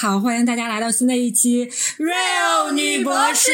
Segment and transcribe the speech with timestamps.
[0.00, 1.66] 好，欢迎大家来到新的一期
[1.98, 3.50] Real 女博士。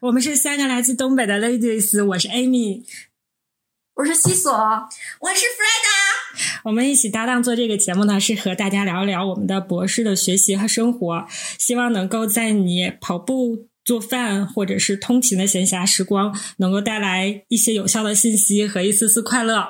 [0.00, 2.82] 我们是三个来自东北的 ladies，我是 Amy，
[3.94, 6.50] 我是西索，我是 Freda。
[6.64, 11.24] 我们一起搭档做这个节目呢，是和大家聊一聊我们的博士的学习和生活，
[11.60, 19.68] 希望能够在你跑步、做饭或者是通勤的闲暇时光，能够带来一些有效的信息和一丝丝快乐。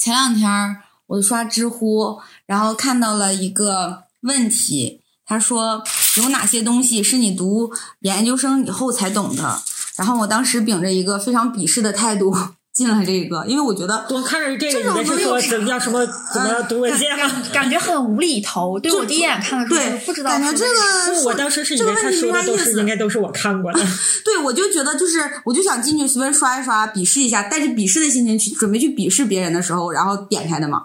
[0.00, 0.78] 前两天
[1.08, 5.84] 我刷知乎，然后看到了一个问题，他说
[6.16, 9.60] 有哪些东西是你读研究生以后才懂的？
[9.96, 12.34] 然后我当时秉着一个非常鄙视的态度
[12.72, 17.42] 进了这个，因为我觉得我看着这个，这种你是说能有啥怎么叫什么怎么读文献啊？
[17.52, 18.78] 感觉很无厘头。
[18.78, 23.80] 对我第一眼看的时候对，不知道感觉这个不，我当时是以这个问题为他说的都没啥意思是应该都是我看过的。
[24.24, 30.84] 对，我就觉得就是，我就想进去随便刷一刷，鄙视一下，带着鄙视的心情去准备去鄙视别人的时候，然后点开的嘛。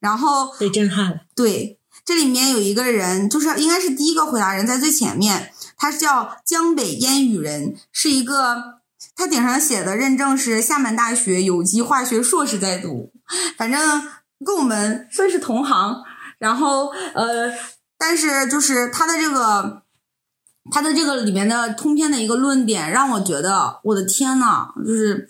[0.00, 1.16] 然后被震撼了。
[1.34, 8.80] 对，这里面有一个人，就是应该是第一个回答人，在最前面，他叫江北烟雨人，是一个
[9.14, 13.12] 他顶上写的认证是厦门大学有机化学硕士在读，
[13.56, 14.02] 反正
[14.44, 16.02] 跟我们算是同行。
[16.38, 17.52] 然后呃，
[17.96, 19.82] 但是就是他的这个。
[20.70, 25.26] 他的这个里面的通篇的一个论点，让我觉得，我的天呐，就是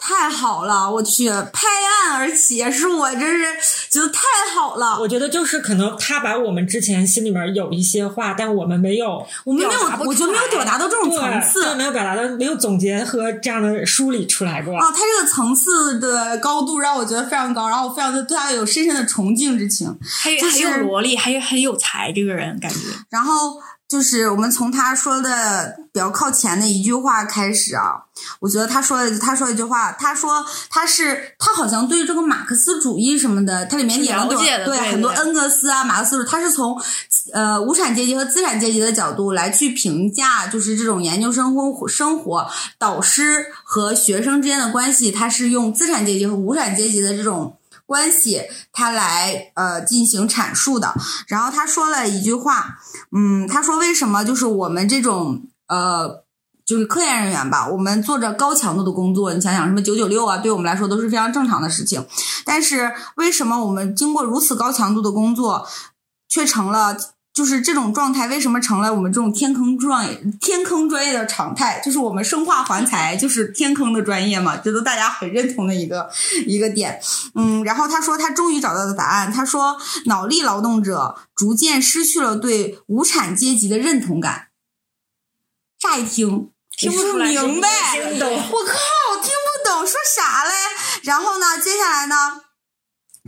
[0.00, 0.90] 太好了！
[0.90, 1.68] 我去，拍
[2.08, 3.44] 案而起，是我真是
[3.90, 4.22] 觉得太
[4.54, 4.98] 好了。
[4.98, 14.74] 我觉得就是可能他把我们之前心里面有一些话，但我们没有我们没有我觉得没有表达到这种层次对没有表达到，没有总结和这样的梳理出来过。
[14.76, 19.94] 啊，他这个层次的高度让我觉得非常高，然后我非常的对他有深深的崇敬之情。
[20.02, 22.78] 还有就是还有萝莉，还有很有才，这个人感觉
[23.10, 23.60] 然后
[23.90, 28.06] 就是我们从他说的比较靠前的一句话开始啊，
[28.38, 36.80] 我觉得他说的他说了一句话，他说他是他好像对这个马克思主义什么的，它里面也很多了解的对很多恩格斯啊、马克思主义，他是从
[37.32, 47.56] 呃无产阶级和资产阶级的角度来去评价，就是这种研究生活生活导师和学生之间的关系，他是用资产阶级和无产阶级的这种。
[47.90, 48.40] 关系，
[48.70, 50.94] 他来呃进行阐述的。
[51.26, 52.78] 然后他说了一句话，
[53.10, 56.22] 嗯，他说为什么就是我们这种呃，
[56.64, 62.06] 就是科研人员吧，我们做着高强度的工作，你想想什么九九六啊，对我们来说都是非常正常的事情。
[62.44, 65.66] 但是为什么我们经过如此高强度的工作，
[66.28, 66.96] 却成了
[67.40, 68.28] 就是这种状态？
[68.28, 71.80] 为什么成了我们这种天坑专业天坑专业的常态？
[71.82, 76.10] 就是我们生化环材就是天坑的专业嘛，这都大家很认同的一个
[76.46, 77.00] 一个点。
[77.34, 79.32] 嗯，然后他说他终于找到了答案。
[79.32, 84.48] 他说脑力劳动者逐渐失去了对无产阶级的认同感。
[85.78, 90.50] 乍一听听不明白，听懂我靠，听不懂说啥嘞？
[91.04, 92.42] 然后呢，接下来呢？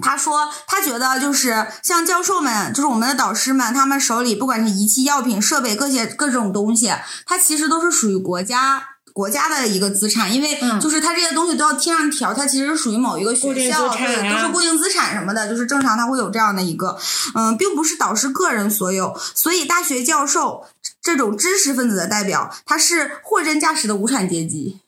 [0.00, 6.90] 他说，他觉得就是像教授们，就是我们的导师们，他们手里不管是仪器、药品、设备，各些各种东西，
[7.26, 8.82] 它其实都是属于国家
[9.12, 16.98] 国家的一个资产，因为嗯就是它这些东西都要贴上条，它其实属于某一个学校，对，啊都是固定资产什么的，就是正常它会有这样的一个，
[17.34, 20.64] 嗯，并不是导师个人所有，所以大学教授
[21.02, 24.80] 这种知识分子的代表，他是货真价实的无产阶级，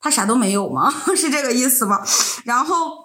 [0.00, 0.94] 他啥都没有吗？
[1.16, 2.06] 是这个意思吗？
[2.44, 3.04] 然后。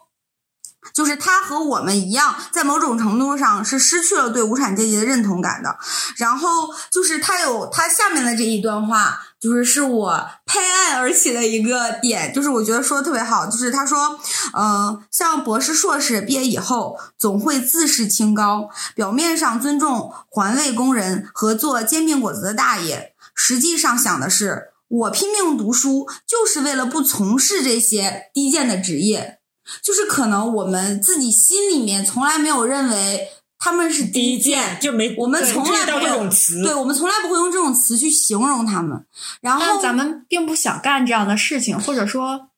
[0.93, 5.77] 就是他和我们一样，在某种程度上是失去了对无产阶级的认同感的。
[6.17, 13.45] 然后就是他有他下面的这一段话，就是是我拍案而起的一个点，就是我觉得说的特别好。
[13.45, 14.19] 就是他说，
[14.53, 29.38] 呃，像博士、硕士毕业以后，总会自视清高，表面上尊重环卫工人和做煎饼果子的大爷，实际上想的是，我拼命读书就是为了不从事这些低贱的职业。
[29.81, 33.27] 就是可能我们自己心里面从来没有认为
[33.57, 39.05] 他们是第一贱件，就没我们从来不会用词，对我们从来不会用这种词去形容他们。
[39.41, 42.49] 然后咱们并不想干这样的事情，或者说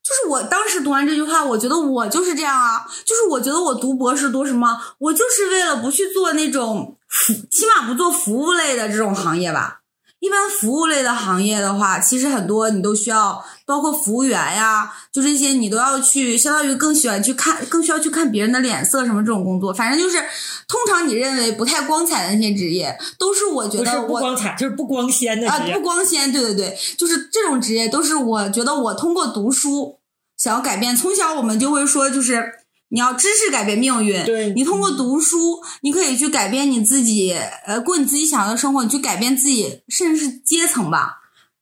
[0.00, 9.77] 就是我当时读完这句话，我觉得我就是这样啊，就是我觉得我读博士读什么，我就是为了不去做那种服，起码不做服务类的这种行业吧。
[10.20, 19.72] 一般服务类的行业的话，其实很多你都需要，包括服务员呀，就这些你都要去，相当于更喜欢去看，更需要去看别人的脸色什么这种工作。
[19.72, 20.18] 反正就是，
[20.66, 30.00] 通常你认为不太光彩的那些职业，都是我觉得我不光彩，就是不光鲜的啊，不光鲜，对对对，就是这种职业都是我觉得我通过读书
[30.36, 30.96] 想要改变。
[30.96, 32.54] 从小我们就会说，就是
[32.90, 37.32] 你要知识改变命运，对你通过读书，你可以去改变你自己，
[37.66, 41.16] 呃，过你自己想要的生活，你去改变自己，甚至是阶层吧。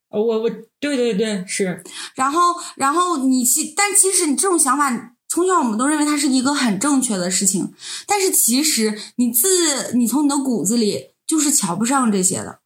[0.08, 1.82] 呃我我对对对是，
[2.14, 7.75] 然后，然后你其，但其实你这种想法，从小我们都认为它是一个很正确的事情，
[8.06, 12.61] 但是其实你自你从你的骨子里就是瞧不上这些的。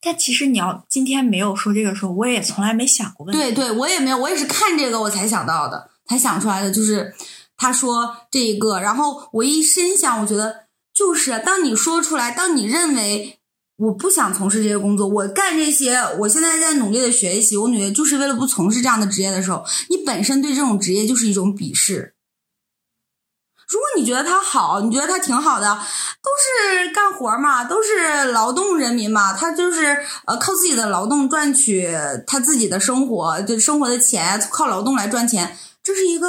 [0.00, 3.42] 但其实你要今天没有说这个时候，我也从来没想过问题。
[3.42, 7.12] 对对，我也没有，我也是看这个我才想到的，才想出来的，就是
[7.56, 13.38] 他说这一个，然后我一深想，我觉得就是当你说出来，当你认为
[13.76, 22.14] 我不想从事这些工作，我干这些，我现在在努力的学习，我努力就是为了不从事这样的职业的时候，你本身对这种职业就是一种鄙视。
[23.68, 25.66] 如果你觉得他好，你觉得他挺好的，
[26.22, 31.90] 都是干活嘛，都是劳动人民嘛，他就是呃靠自己的劳动赚取
[32.28, 36.28] 他自己的生活，就生活的钱靠劳动来赚钱，这是一个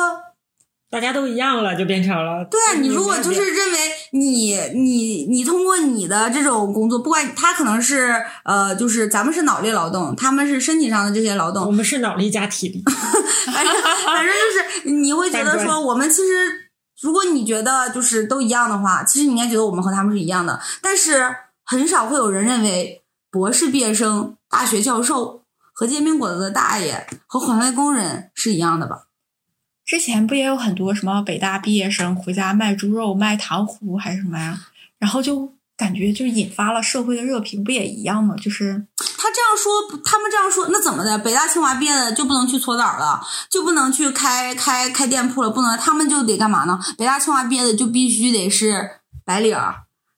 [0.89, 2.79] 大家都一样了，就变成了对啊。
[2.79, 3.77] 你如果就是认为
[4.11, 12.83] 你你你通过你的这种工作，不管他可能是呃就是咱们是脑力劳动，他们是身体上的这些劳动，我们是脑力加体力，
[13.53, 13.73] 反正
[14.05, 16.67] 反正就是你会觉得说我们其实。
[16.99, 20.59] 如果你觉得就是都一样的话，其实你应该觉得我们和他们是一样的。
[20.81, 25.43] 但是很少会有人认为博士毕业生、大学教授
[25.75, 29.03] 和煎饼果子的大爷和环卫工人是一样的吧？
[29.87, 34.59] 之前不也有很多什么北大毕业生回家卖猪肉、卖糖葫芦还是什么呀？
[34.99, 38.35] 然后就感觉就引发了社会的热评，不也一样吗？
[38.35, 38.85] 就是
[39.17, 41.17] 他这样说，他们这样说，那怎么的？
[41.19, 45.77] 北大清华毕业的就不能去搓澡了，就不能去开开开店铺了，不能？
[45.77, 46.77] 他们就得干嘛呢？
[46.97, 49.57] 北大清华毕业的就必须得是白领，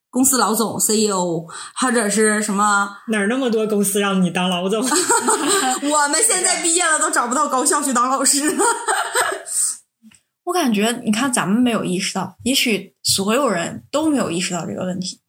[0.09, 1.45] 公司老总、CEO
[1.75, 2.97] 或者是什么？
[3.09, 4.81] 哪儿那么多公司让你当老总？
[4.81, 8.41] 我们现在毕业了都找不到高校去当老师。
[10.45, 15.21] 我感觉，你看，咱们没有意识到，也许所有人都没有意识到这个问题。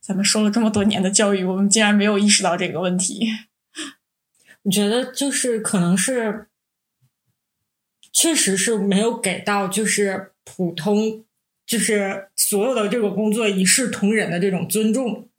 [0.00, 3.28] 咱们受了这么多年的教育，我们竟然没有意识到这个问题。
[4.62, 6.48] 我觉得就是可能是，
[8.12, 11.24] 确实是没有给到就是普通，
[11.70, 15.29] 就是所有的这个工作一视同仁的这种尊重。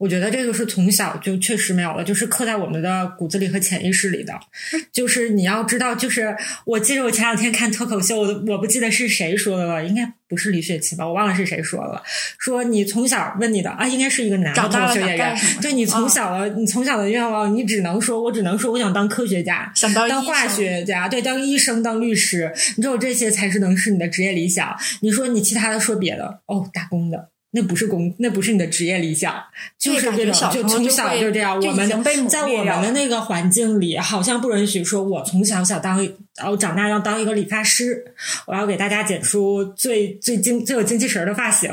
[0.00, 4.32] 我觉得这个是从小就确实没有了，就是刻在我们的骨子里和潜意识里的。
[4.90, 11.06] 就是你要知道，就是我记得我前两天看脱口秀，我我不记得是谁说的了，应该不是李雪琴吧？
[11.06, 12.02] 我忘了是谁说了。
[12.38, 24.74] 说你从小问你的啊，应该是一个男的脱口秀演员，对你从小的你从小的愿望，你只能说我只能说我想当科学家，想当当化学家，对，当医生，当律师，你只有这些才是能是你的职业理想。
[25.02, 27.28] 你说你其他的说别的，哦，打工的。
[27.52, 29.34] 那不是工，那不是你的职业理想，
[29.76, 31.60] 就是这种，就从小就这样。
[31.60, 31.88] 我们
[32.28, 35.98] 在我们的那个环境里，好像不允许说，我从小想当，
[36.36, 38.14] 然后长大要当一个理发师，
[38.46, 41.68] 我要给大家剪出最最精最有精气神的发型，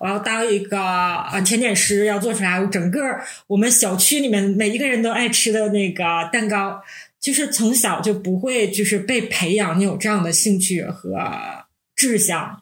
[0.00, 3.00] 我要当一个啊甜点师，要做出来整个
[3.46, 6.82] 我们小区里面每一个人都爱吃的那个蛋糕，
[7.18, 11.61] 就是从小就不会就是被培养你有这样的兴趣和。
[12.02, 12.60] 志向，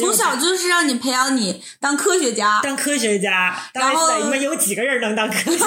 [0.00, 3.56] 从小就是让你培养你当科学家，当科学家。
[3.72, 5.66] 然后你们有几个人能当科学家？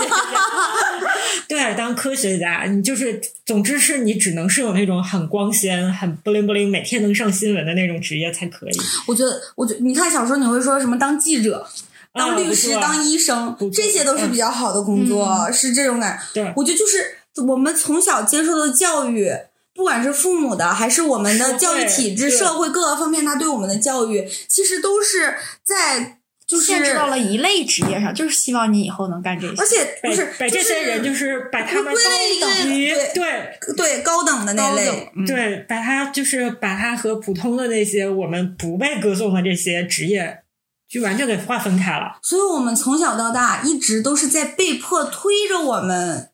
[1.47, 8.77] 对，当科学家，你就是，总之是你只能是有那种很光鲜、很不灵不灵，每天能上新闻的那种职业才可以。
[9.07, 10.99] 我觉得，我觉你看小时候你会说什么？
[10.99, 11.65] 当记者、
[12.11, 16.19] 当律师、当医生，这些都是比较好的工作，是这种感。
[16.33, 19.31] 对，我觉得就是我们从小接受的教育。
[19.75, 29.55] 不管是父母的，还是我们的教育体制、社会各个方面，他对我们的教育，其实都是在就是限制到了一类职业上，就是希望你以后能干这些。
[29.59, 31.99] 而且不是把这些人，就是把他们高
[32.41, 40.43] 等于对对高等的那类，对，把他就是把他和普通的那些我们不被歌颂的这些职业，
[40.87, 42.19] 就完全给划分开了。
[42.21, 46.29] 所以我们从小到大一直都是在被迫推着我们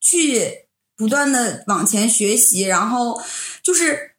[0.00, 0.66] 去。
[1.00, 3.18] 不断的往前学习，然后
[3.62, 4.10] 就是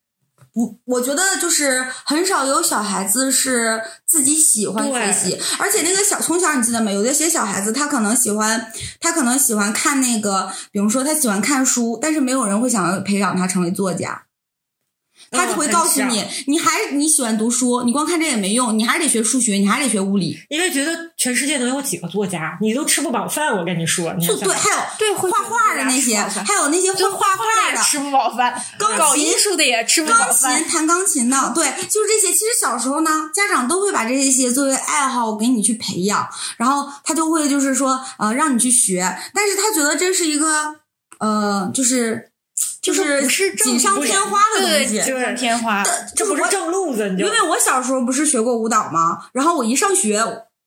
[0.52, 6.96] 不，我觉得就是很少有小孩子是自己喜欢学习，而且那个小从小你记得没？
[6.96, 14.24] 有的些小孩子他可能喜欢，他可能喜欢看那个，比如说他喜欢看书，但是没有人会想要培养他成为作家。
[15.32, 20.38] 他就会告诉你，你还你喜欢读书，你光看这也没用，你还是得学数学，你还得学物理。
[20.50, 23.56] 因为觉得全世界能有几个作家，你都吃不饱饭。
[23.58, 30.52] 我跟你说，对，还有 对画画的那些，还有那些 会画画的吃不饱饭，搞艺术的也吃不饱饭。
[30.52, 32.34] 钢琴弹钢琴的，对，就是这些。
[32.34, 40.76] 其实小时候呢，家长都会把这些作为爱好给你去培养，然后他就会就是说呃让你去学，但是他觉得这是一个
[41.20, 42.31] 呃就是。
[42.82, 45.84] 就是锦上添花的东西，锦上添花，
[46.16, 47.08] 这不是正路子。
[47.18, 49.28] 因为我小时候不是学过舞蹈吗？
[49.34, 50.20] 然后我一上学，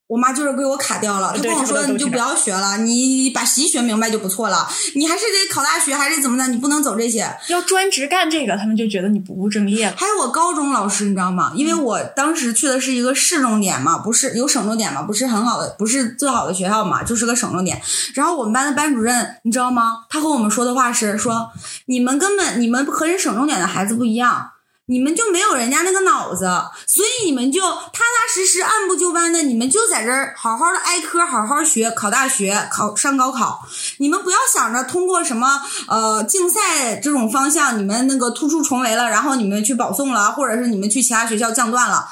[0.06, 7.26] 我妈就是给我卡掉了，她跟我说你就不要学了，你把习学明白就不错了，你还是得考大学，还是怎么的，你不能走这些。
[7.48, 9.94] 要专职干这个，他们就觉得你不务正业了。
[9.96, 11.52] 还有我高中老师，你知道吗？
[11.54, 17.80] 因为我当时去的是一个市重点嘛，不是有省重点嘛，不是很好的，不是最好的学校嘛，就是个省重点。
[18.14, 20.04] 然后我们班的班主任，你知道吗？
[20.10, 21.50] 他和我们说的话是说，
[21.86, 24.50] 你们根本你们和人省重点的孩子不一样。
[24.86, 26.44] 你们就没有人家那个脑子，
[26.86, 33.66] 所以你们就踏踏实实、按部就班的，你们就在这儿好好的挨科，好好学，考大学，考上高考。
[33.98, 42.08] 你们不要想着通过什么呃竞赛这种方向，你们那个突出重围了，然后你们去保送了，或者是你们去其他学校降段了，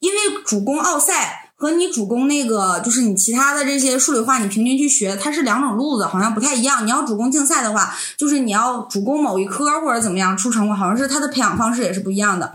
[0.00, 1.49] 因为主攻奥赛。
[1.60, 6.86] 和你主攻那个，就是你其他的这些数理化，你平均去学，它是两种路子，好像不太一样。
[6.86, 12.50] 你要主攻竞赛的话，就是你要主攻某一科或者怎么样出成果，好像是它的培养方式也是不一样的。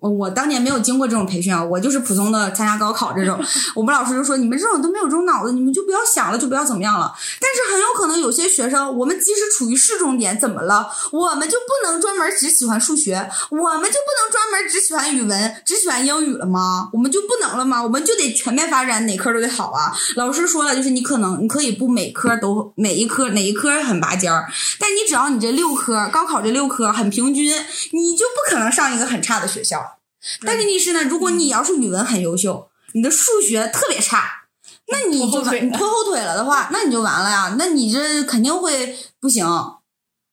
[0.00, 3.38] 我我当年没有经过这种培训啊，我就是普通的参加高考这种。
[3.74, 7.12] 我们老师就说你们这种都没有这种脑子，你们就不要想了，就不要怎么样了。
[7.40, 10.88] 但是很有可能有些学生，我们即使处于市重点，怎么了？
[11.12, 13.14] 我们就不能专门只喜欢数学，
[13.50, 16.88] 我们就不能专门只喜欢语文，只喜欢英语了吗？
[16.92, 17.82] 我们就不能了吗？
[17.82, 19.92] 我们就得全面发展，哪科都得好啊。
[20.16, 27.52] 老师说了，就是你可能你可以不每科都每一科哪一科很拔尖儿，但你只要你这六科高考这六科很平均，
[27.92, 29.98] 你就不可能上一个很差的学校。
[30.44, 34.44] 但是你是呢，如果你要是语文很优秀，你的数学特别差，
[34.90, 37.54] 那你就你拖后腿了的话，那你就完了呀。
[37.58, 39.46] 那你这肯定会不行。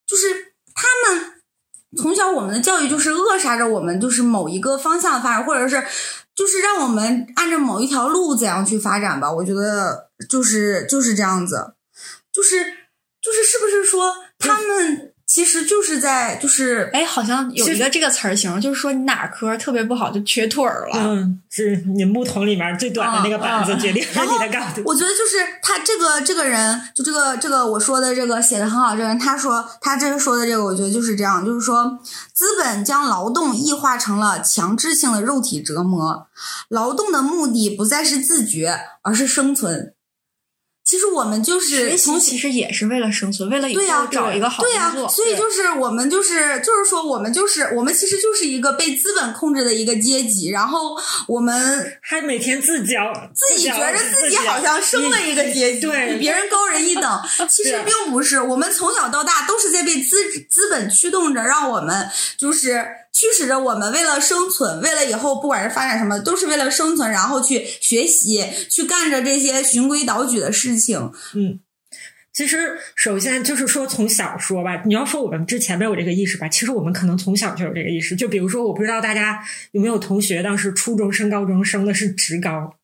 [0.07, 1.33] 就是他们
[1.97, 5.83] 从小我们的教育就是扼杀着我们就是某一个方向的发展，或者是
[6.35, 9.31] 就是让我们按照某一条路怎样去发展吧。
[9.31, 11.73] 我觉得就是就是这样子，
[12.31, 12.57] 就是
[13.21, 20.95] 就是是不是说他们其实就是在就是哎，好像有一个这个词儿形容，就是说你哪科特别不好，就瘸腿儿了。
[20.97, 24.81] 嗯，是你木桶里面最短的那个板子决定了你的高度。
[24.85, 31.99] 我觉得就是他这个这个人，就这个这个我说的这个写的很好，这个人他说他这个说的这个，我觉得就是这样，就是说
[32.31, 36.27] 资本将劳动异化成了强制性的肉体折磨，
[36.69, 39.94] 劳动的目的不再是自觉，而是生存。
[40.85, 45.09] 其实我们就是学从习其实也是为了生存，为了以、后找一个好对呀、工作。
[45.09, 50.95] 所以就是我们就是就是说我们就是我们其实就是一个被资本控制的一个阶级，然后
[51.27, 57.19] 我们还每天自交，自己觉着自己己好像升了一个阶级，对比别人高人一等。
[57.49, 60.17] 其实并不是，我们从小到大都是在被资
[60.49, 62.85] 资本驱动着，让我们就是
[63.15, 71.13] 驱使着我们为了生存，为了以后不管是发展什么，都是为了生存，然后去学习，去干着这些循规蹈矩的事情。
[71.33, 71.61] 嗯
[72.33, 78.13] 其实，首先就是说，从小说吧，你要说我们之前没有这个意识吧，其实我们可能从小就有这个意识。
[78.13, 79.41] 就比如说，我不知道大家
[79.71, 82.75] 有没有同学当时初中升高中升的是职高，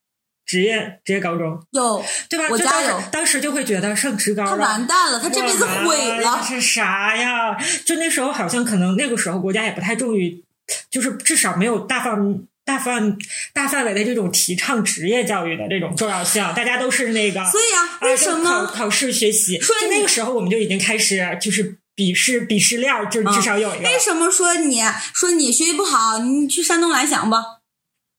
[0.52, 2.44] 职业职业高中，有对吧？
[2.50, 4.54] 我家有当时就会觉得上职高他。
[4.56, 6.44] 完蛋了，他这辈子毁了。
[6.46, 7.56] 是啥呀？
[7.86, 10.44] 就那时候好像可能那个时候国家也不太重于，
[10.90, 13.16] 就是至少没有大范大范
[13.54, 17.42] 大范围的这种提倡职业教育的这种重要性，大家都是那个。
[17.46, 18.66] 所以啊，为什啊就考么？
[18.66, 19.56] 考试学习？
[19.56, 23.88] 就那个时候我们就已经开始就是笔试笔试料，就至少有一个。
[23.88, 24.82] 为什么说你
[25.14, 26.18] 说你学习不好？
[26.18, 27.42] 你去山东蓝翔吧？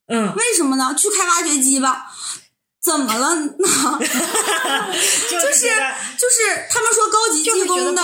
[0.07, 0.93] 嗯，为什么呢？
[0.97, 2.07] 去开挖掘机吧？
[2.83, 3.47] 怎么了呢？
[5.29, 5.67] 就就是
[6.17, 8.03] 就是他们说高级技工的，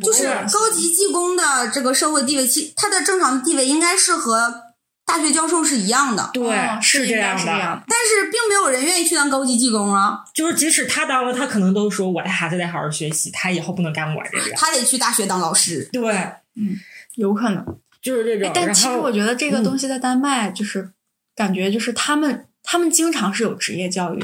[0.00, 4.62] 就是高级技工的这个社会地位，其他的正常地位应该是和
[5.04, 7.38] 大学教授是一样的，对，嗯是这样的。
[7.38, 7.82] 是这样。
[7.86, 14.56] 但是并没有人愿意去当高级技工啊，就是即使他当了，他可能都说我的孩子得好好学习，他以后不能干我这个。
[14.56, 15.88] 他得去大学当老师。
[15.92, 16.12] 对，
[16.56, 16.76] 嗯
[17.16, 17.62] 有可能。
[18.00, 18.50] 就是这种。
[18.54, 20.92] 但其实我觉得这个嗯东西在丹麦，就是、
[21.34, 24.22] 感觉就是他们他们经常是有职业教育，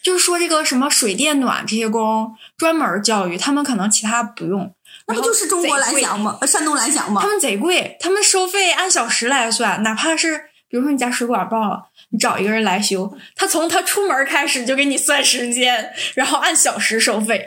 [0.00, 4.72] 就是说这个什么水电暖这些工专门教育，他们可能其他不用。
[5.08, 6.38] 那不就是中国蓝翔吗？
[6.40, 7.26] 呃山东蓝翔吗他？
[7.26, 10.38] 们贼贵，他们收费按小时来算，哪怕是
[10.68, 17.44] 比如说你家水管爆了，你找一个人来修，他从他出门开始就给你算时间，然后按小时收费。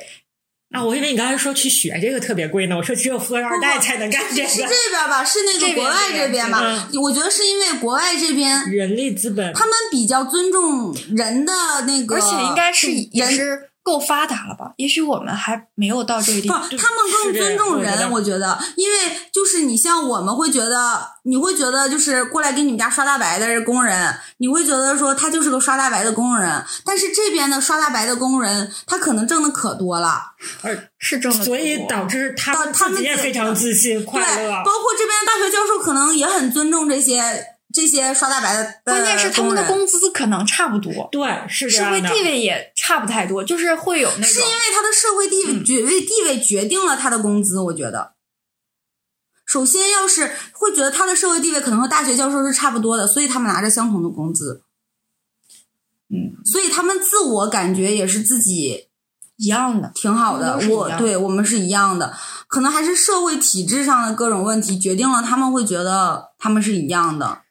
[0.72, 4.62] 啊，我以为你刚才说去学这个特别贵呢，我说只有富二代才能干这是。
[4.62, 5.24] 这边吧？
[5.24, 6.88] 是那个国外这边吧？
[7.02, 11.54] 我觉得是因为国外这边人力资本，他们比较尊重人的
[11.86, 14.74] 那个，而且应该是也人是够发达了吧？
[14.76, 16.60] 也许我们还没有到这个地不，步。
[16.78, 18.98] 他们更尊重人，我觉得，因为
[19.32, 34.72] 就是你像我们会觉得，你会觉得就是过来给你们家刷大白的工人，你会觉得说他就是个刷大白的工人，但是这边的刷大白的工人，他可能挣的可多了，而是挣的多，所以导致他他们也非常自信、对，快乐包。
[34.82, 42.02] 括这边的大学教授可能也很尊重这些这些刷大白的，关键是他们的工资可能差不多，对，是这社会。
[42.02, 48.14] 地位也差不太多，就是会有那种是因为他的社会地位嗯决位地位决定了他的工资，我觉得。
[49.46, 54.64] 首先，要是会觉得他的社会地位可能和大学教授是差不多的，所以他们拿着相同的工资，
[56.10, 58.88] 嗯所以他们自我感觉也是自己
[59.36, 59.92] 一样的。
[59.94, 62.16] 挺好的我对我们是一样的，
[62.48, 67.42] 可能还是社会体制上的各种问题决定了他们会觉得他们是一样的。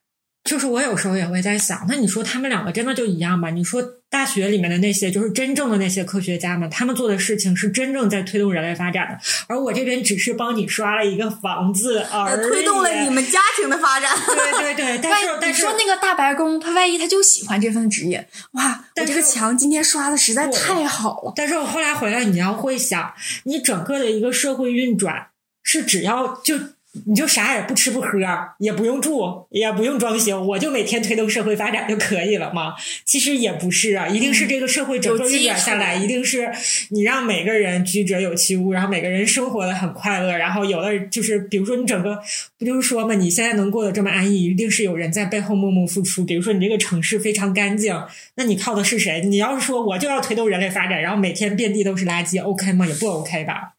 [0.43, 3.51] 就是我有时候也会在想，那你说他们两个真的就一样吗？
[3.51, 12.49] 你说大学里面的那些就是真正的那些科学家们，他们做的事情是真正在推动人类发展的，而我这边只是帮你刷了一个房子而。
[12.49, 14.11] 推动了你们家庭的发展。
[14.27, 18.65] 对对对， 但是但是你说那个大白宫，他万一他就喜欢这份职业，哇！
[18.65, 21.33] 我但这个墙今天刷的实在太好了。
[21.37, 23.13] 但是我后来回来，你要会想，
[23.45, 25.29] 你整个的一个社会运转
[25.63, 26.59] 是只要就
[27.07, 28.19] 你就啥也不吃不喝，
[28.59, 32.75] 也不用住，也不用装修，我就每天推动社会发展就可以了吗？
[33.05, 36.51] 其实也不是啊，一定是这个社会整个运转下来，一定是
[36.89, 42.19] 你让每个人居者有其屋，然后每个人生活的很快乐，然后有的人就是比如说你整个
[42.59, 46.25] 不就是说嘛，你现在能过得这么安逸，一定是有人在背后默默付出。
[46.25, 47.97] 比如说你这个城市非常干净，
[48.35, 49.21] 那你靠的是谁？
[49.25, 52.85] 你要是说我就要推动人类发展，然后每天遍地都是垃圾，OK 吗？
[52.85, 53.75] 也不 OK 吧。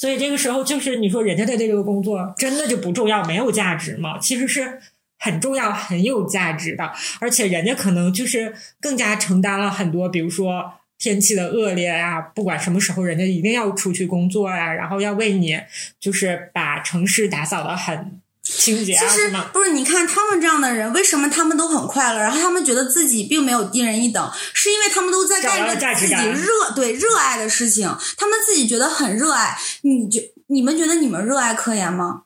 [0.00, 4.18] 所以这个时候就是你说人家的这个工作真的就不重要、没有价值吗？
[4.18, 4.80] 其实是
[5.18, 6.90] 很重要、很有价值的，
[7.20, 10.72] 而且人家可能就是更加承担了很多，比如说。
[11.02, 15.58] 天气的恶劣呀、不管什么时候，人家一定要出去工作呀、然后要为你
[15.98, 18.20] 就是把城市打扫的很
[18.58, 19.30] 清洁啊，其实。
[19.52, 22.18] 不是，你看他们这样的人，为什么他们都很快乐？
[22.18, 29.56] 然后他们觉得自己并没有低人一等，是因为他们都在干着自己热对热爱的事情，他们自己觉得很热爱。
[29.82, 32.22] 你觉你们觉得你们热爱科研吗？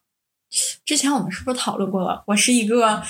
[0.85, 2.23] 之前我们是不是讨论过了？
[2.29, 3.03] 我是一个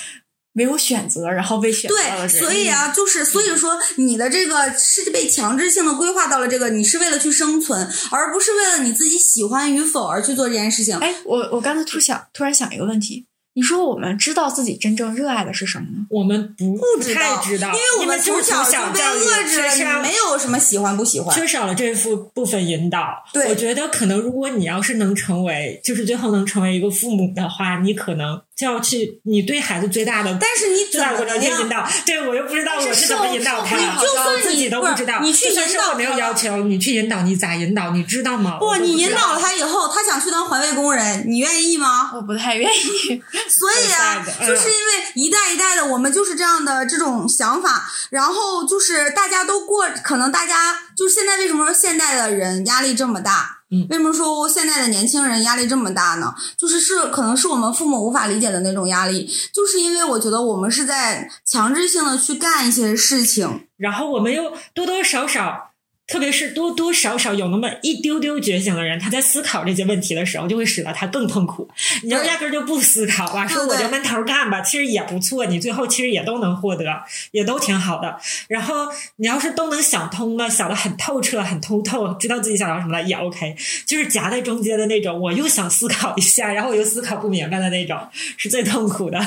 [0.55, 2.29] 没有选择，然后被选择对。
[2.29, 10.97] 所以啊，就是所以说，你的这个是被强制性的规划到了这个，你是为了去生存，而不是为了你自己喜欢与否而去做这件事情。
[10.99, 16.07] 哎，我我刚才突想突然想一个问题，你说我们知道自己真正热爱的是什么吗？
[16.11, 21.35] 我们不不知道，太知道，因为我们从小就被遏制了，没有什么喜欢不喜欢。
[21.35, 23.25] 缺少了这副部分引导。
[23.33, 30.37] 对我觉得可能如果你要是能成为，就是最后能成为一个父母的话，你可能就要去，你对孩子最大的。
[30.41, 35.21] 但是你最大的过怎么引导，对我又不知道我是怎么引导他，社会好像我自己都不知道。
[35.21, 37.91] 你去引导没有要求，你去引导，你咋引导？
[37.91, 38.59] 你知道吗？
[38.61, 42.13] 不，你引导了他以后，他想去当环卫工人，你愿意吗？
[42.15, 43.23] 我不太愿意。
[43.49, 53.63] 所以啊 就是因为一代一代的，我们就是这样的这种想法，然后就是大家都过，可能大家就现在为什么说现代的人压力这么大？
[53.75, 53.87] 嗯。
[53.91, 56.33] 为什么说现在的年轻人压力这么大呢？
[56.57, 65.71] 就是是可能是我们父母无法理解的那种压力，就是因为我觉得我们是在强制性的去干一些事情，然后我们又多多少少，
[66.07, 71.69] 特别是多多少少有那么一丢丢觉醒的人，他在思考这些问题的时候，就会使得他更痛苦。
[72.03, 76.85] 你要压根儿就不思考吧，说我就闷头干吧，其实也不错，你最后其实也都能获得，
[77.31, 78.19] 也都挺好的。
[78.49, 78.87] 然后
[79.17, 83.57] 你要是都能想通了，想得很透彻、很通透，知道自己想要什么了，也 OK。
[83.87, 87.99] 就是夹在中间的那种，我又想思考一下，然后我又思考不明白的那种，
[88.37, 89.19] 是最痛苦的。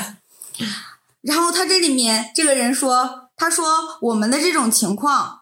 [1.22, 3.66] 然后他这里面这个人说，他说
[4.02, 5.37] 我们的这种情况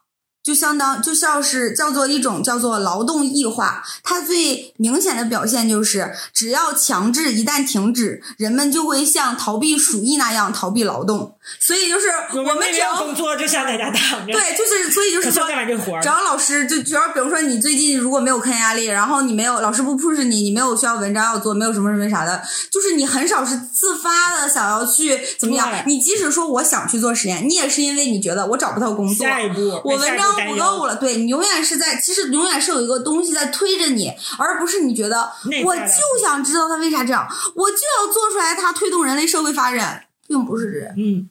[0.46, 11.35] 就相当就像是叫做一种叫做劳动异化，它最明显的表现就是，只要强制一旦停止，人们就会像逃避鼠疫那样逃避劳动。
[11.60, 16.08] 所以就是我们只要工作，就想在家躺着，对，就是所以就是说干完这活儿只。
[16.08, 25.72] 要老师就只要比如说你最近如果没有科研压力，然后你没有老师不 push 你，你没有需要文章要做，没有什么什么啥的，就是你很少是自发的想要去怎么样。
[25.86, 35.30] 你即使说我想去做实验，你也是因为你觉得我找不到工作，下一步，我文章不够了，对你永远是在，其实永远是有一个东西在推着你，而不是你觉得
[35.64, 40.94] 我就想知道他为啥这样，我就要做出来它推动人类社会发展，并不是这样。
[40.96, 41.28] 嗯，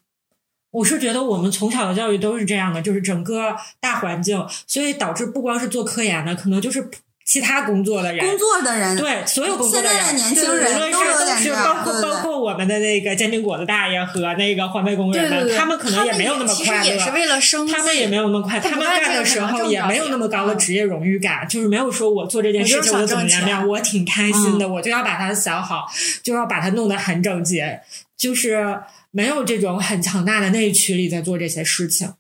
[0.76, 6.90] 我是觉得我们从小的教育都是这样的，就是整个大环境，所以导致不光是做科研的，可能就是
[7.26, 8.24] 其他工作的人。
[8.24, 16.86] 工作的人，对所有工作的人，现在的年轻人都有是都是点这样包括包括我们的那个煎饼果子大爷和那个环卫工人们，他们可能也没有那么其实快乐。
[16.86, 25.88] 也是为了生，他们也没有那么快，他他们干的时候也没有那么高的职业荣誉感，就是没有说我做这件事情我我怎么样，我挺开心的，我就要把它想好，
[26.22, 27.82] 就要把它弄得很整洁，
[28.16, 32.14] 就是没有这种很强大的内驱力在做这些事情。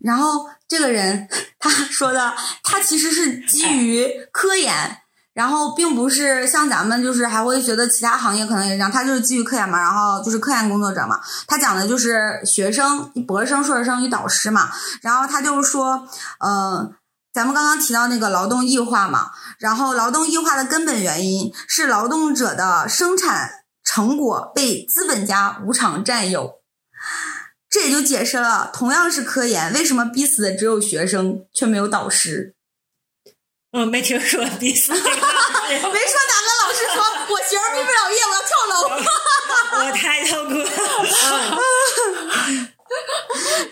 [0.00, 2.32] 然后这个人他说的，
[2.62, 4.98] 他其实是基于科研，
[5.32, 14.70] 然后并不是像咱们就是还会觉得其他行业可能也这样，他就是基于科研嘛，然后就是科研工作者嘛，他讲的就是学生、博士生、硕士生与导师嘛，
[15.02, 16.06] 然后他就是说，
[16.40, 16.90] 呃，
[17.32, 23.50] 咱们刚刚提到那个劳动异化嘛，然后劳动异化的根本原因是劳动者的生产
[23.84, 26.61] 成果被资本家无偿占有。
[27.72, 32.54] 这也就解释了，同样是科研，为什么逼死的只有学生，却没有导师？
[33.72, 35.24] 嗯，没听说逼死， 没说哪个
[36.60, 38.74] 老师说我学生毕不了业，我要跳楼。
[39.86, 40.68] 我太痛苦了。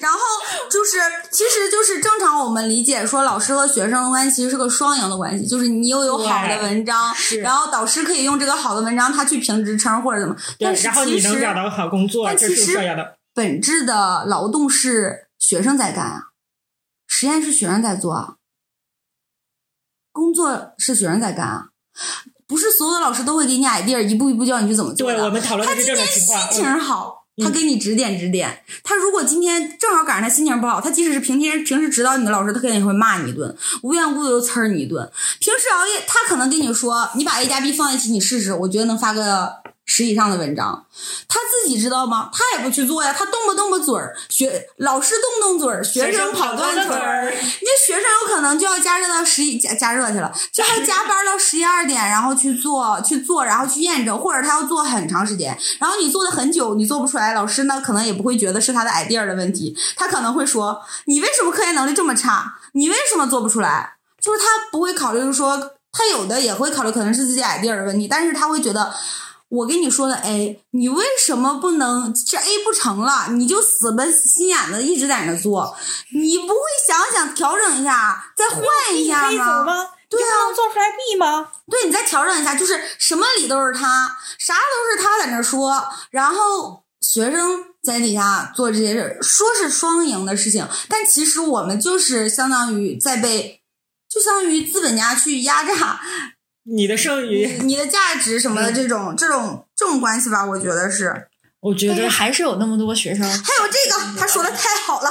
[0.01, 0.19] 然后
[0.71, 0.99] 就是，
[1.31, 10.35] 其实就是正常我们理解说，老师和学生的关系其实是个双赢的关系，就是你又有好的文章，然后导师可以用这个好的文章，他去评职称或者怎么。
[10.59, 13.20] 对但，是然后你能找到好工作，这是但其实重要的。
[13.41, 16.25] 本质的劳动是学生在干啊，
[17.07, 18.35] 实验是学生在做啊，
[20.13, 21.69] 工作是学生在干啊，
[22.47, 25.25] 不是所有的老师都会给你 idea，一步一步教你去怎么做对，的。
[25.25, 26.53] 我们讨论的是他今天这种情况。
[26.53, 28.63] 心情嗯好，他给你指点指点。
[28.85, 35.11] 他如果今天正好赶上他心情不好，他即使是平天平时指导你的老师，他肯定也会骂你一顿，无缘无故就呲儿你一顿。
[35.41, 40.87] 平时熬夜，他可能跟你说，你把 A 加 B 放在一起，你试试，我觉得能发个十以上的文章。
[41.27, 42.31] 他自己知道吗？
[42.33, 47.25] 他也不去做呀，他动不动吧嘴儿，学老师动动嘴儿，学生跑断腿儿。
[47.25, 62.59] 儿，那学生有可能就要加热到十一加加热去了，就要加班到十一二点，然后去做去做，然后去验证，或者他要做很长时间，然后你做的很久，你做不出来，老师呢可能也不会觉得是他的 idea 的问题，他可能会说你为什么科研能力这么差？
[62.75, 63.95] 你为什么做不出来？
[64.21, 65.59] 就是他不会考虑说，
[65.91, 68.95] 他有的也会考虑可能是自己 idea 的问题，但是他会觉得。
[69.51, 75.77] 我跟你说的 A，你为什么不能这 A 不成了，你就死了心眼子一直在那做，
[76.15, 78.63] 你不会想想调整一下，再换
[78.95, 79.65] 一下吗？
[79.65, 79.89] 吗？
[80.09, 81.49] 对啊能做出来 B 吗？
[81.69, 93.63] 对你再调整一下，就是什么理都是他，啥都是他在那说，然后学生在底下做这些事，说是双赢的事情，但其实我们就是相当于在被，
[94.09, 96.01] 就相当于资本家去压榨
[96.73, 101.27] 你的剩余，你的价值什嗯么的这种这种这种关系吧，我觉得是。
[101.61, 103.29] 我觉得还是有那么多学生，还
[103.63, 105.11] 有这个，他说的太好了。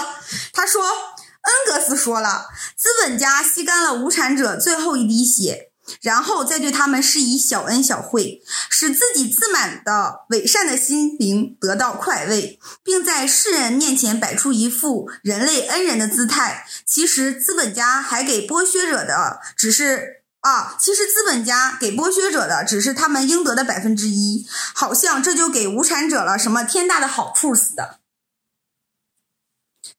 [0.52, 5.70] 他说，恩格斯说了，资本家吸干了无产者最后一滴血，
[6.02, 8.42] 然后再对他们施以小恩小惠，
[8.72, 16.66] 使自己自满的伪善的心灵得到快慰，并在世人面前摆出一副人类恩人的姿态。
[16.84, 20.19] 其实，资本家还给剥削者的只是。
[20.42, 28.00] 啊，其实资本家给剥削者的只是他们应得的百分之一，好像这就给无产者了什么天大的好处似的。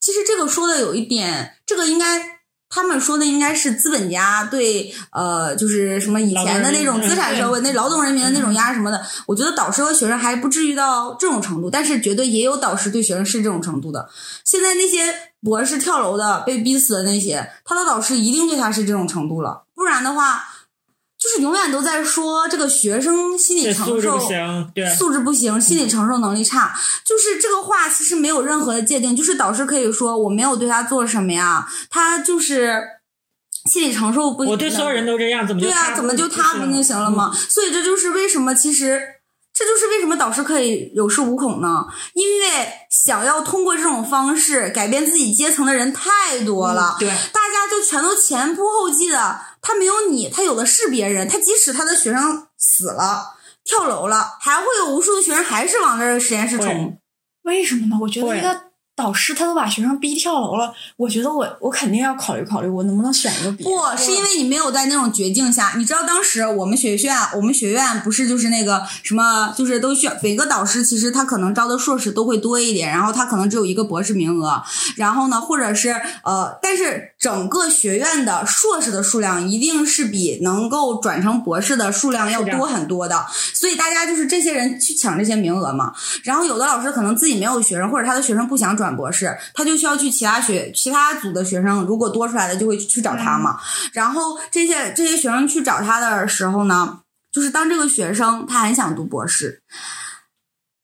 [0.00, 9.04] 其实这个说的有一点，这个应该他们说的应该是资本家对呃，就是什么以前的那种资产社会、那劳动人民的那种压什么的。
[9.26, 14.08] 我觉得导师和学生还不至于到这种程度，但是绝对也有导师对学生是这种程度的。
[14.44, 20.44] 现在那些博士跳楼的、被逼死的那些，他的导师一定对他是这种程度了，不然的话。
[21.22, 32.82] 就是永远都在说这个学生心理承受素质受不行，对，素质不行，心理承受能力差，就是这个话其实没有任何的界定，就是导师可以说我没有对他做什么呀，他就是
[33.70, 34.52] 心理承受不行。
[34.52, 37.30] 我对所有人都这样，怎么就对啊，怎么就他不就行了吗？
[37.50, 39.02] 所以这就是为什么其实。
[39.52, 41.84] 这就是为什么导师可以有恃无恐呢？
[42.14, 42.46] 因为
[42.88, 49.38] 想要通过这种方式改变自己阶层的人太多了，对，大家就全都前仆后继的。
[49.62, 51.28] 他没有你，他有的是别人。
[51.28, 56.98] 他即使他的学生死了、跳楼了，还会有无数的学生还是往这个实验室冲。
[57.42, 57.98] 为什么呢？
[58.00, 58.60] 我觉得会一个
[58.94, 63.64] 导师他都把学生逼跳楼了，我觉得我我肯定要考虑考虑，我能不能选一个别。
[63.64, 74.62] 不是因为你没有在那种绝境下，你知道当时我们学院，我们学院不是就是那个什么，就是都需要每个导师其实他可能招的硕士都会多一点，然后他可能只有一个博士名额，
[74.96, 85.92] 然后呢，或者是呃，但是整个学院的硕士的数量一定是比能够转成博士的数量要多很多的，所以大家就是这些人去抢这些名额嘛。
[86.24, 93.60] 然后有的老师可能自己没有学生，或者他的学生不想转博士，他就需要去其他学其他组的学生，如果多出来的就会去找他嘛。
[93.92, 99.62] 然后这些这些学生去找他的时候呢，就是当这个学生他很想读博士。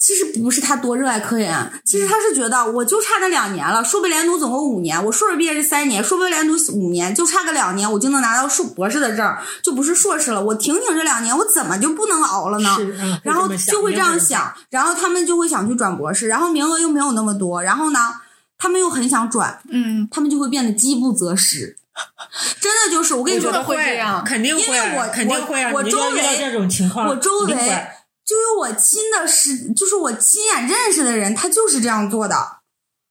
[0.06, 10.40] 其实不是他多热爱科研，其实他是觉得我就差这两年了，硕博连读总共五年，我硕士毕业是三年，硕博连读五年，就差个两年，我就能拿到硕博士的证，就不是硕士了。
[10.40, 12.76] 我挺挺这两年，我怎么就不能熬了呢？
[13.24, 17.98] 然后就会这样，想，然后他们就会想去转博士，然后名额又没有那么多，然后呢，
[18.56, 21.78] 他们又很想转，嗯，他们就会变得饥不择食。
[22.60, 23.50] 真的就是我跟你说
[24.24, 25.72] 肯定会，因为我肯定会啊！
[25.74, 27.86] 我周围遇到这种情况，我周围一定会
[28.26, 32.56] 就有我亲的是，就是我亲眼认识的人，他就是这样做的。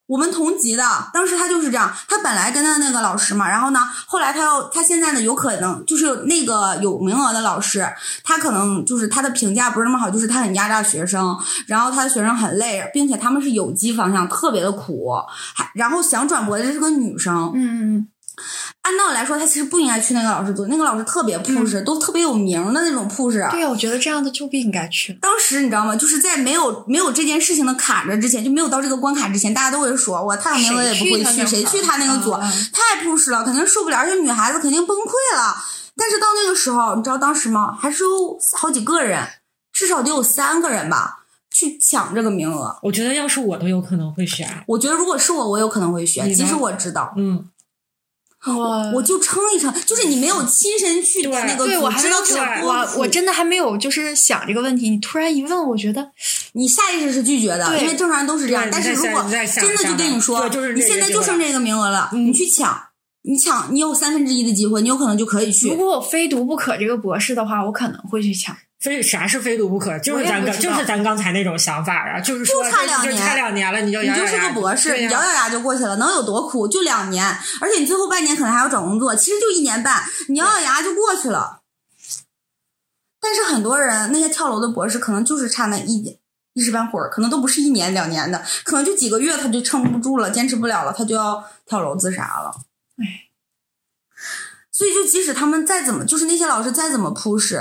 [0.08, 1.92] 我们同级的，当时他就是这样。
[2.08, 7.84] 他本来跟他那个老师嘛，然后呢，后来他要他现在呢，有可能就是那个有名额的老师，
[8.24, 15.12] 他可能就是他的评价不是那么好，就是他很压榨学生，然后他的学生很累，并且他们是有机方向，特别的苦。
[15.56, 18.08] 还然后想转博的是个女生，嗯嗯
[18.82, 23.42] 按道理来说，他其实不应该去那个老师组，那个老师特别 push，、都特别有名的那种 push。
[23.48, 25.14] 嗯，对呀，我觉得这样的就不应该去。
[25.22, 25.96] 当时你知道吗？
[25.96, 35.56] 就是在没有没有这件事情的卡着之前，就没有到这个关卡之前，大家都会说我太有名了也不会去，谁去他那个组、太 push 了，肯定受不了，而且女孩子肯定崩溃了。
[35.98, 37.76] 但是到那个时候，你知道当时吗？
[37.80, 39.26] 还是有好几个人，
[39.72, 41.20] 至少得有三个人吧，
[41.50, 42.78] 去抢这个名额。
[42.84, 47.50] 我觉得要是我都有可能会选，我觉得如果是我，我有可能会选，你呢即使我知道，嗯，
[48.46, 49.74] 我我就撑一撑。
[49.86, 54.90] 就是你没有亲身去对那个组，对我还没有知道这想，个我我真的还没有就是想这个问题。
[54.90, 56.12] 你突然一问，我觉得
[56.54, 58.68] 你下意识是拒绝的，因为正常人都是这样。
[58.72, 62.80] 但是如果真的就跟你说，就是你现在就剩这个名额了，嗯你去抢，
[63.24, 65.76] 你抢，你有三分之一的机会，你有可能就可以去如。
[65.76, 68.56] 果我非读不可这个博士的话，我可能会去抢。
[68.80, 76.68] 非啥是非读不可，就是咱就是咱刚才那种想法啊，就是说就差两就年差两年了，你就你就是个博士，你咬咬牙就过去了，能有多苦？
[76.68, 77.26] 就两年，
[77.62, 81.62] 而且你最后半年可能还要找工作，其实就一年半，你咬咬牙就过去了。
[83.20, 86.18] 但是很多人那些跳楼的博士，可能就是差那一点
[86.54, 92.56] 一时半会儿，可能都不是一年两年的，可能就几个月他就撑不住了，坚持不了了，他就要跳楼自杀了。
[92.98, 93.32] 唉，
[94.72, 97.58] 所以就即使他们再怎么，就是那些老师再怎么 push，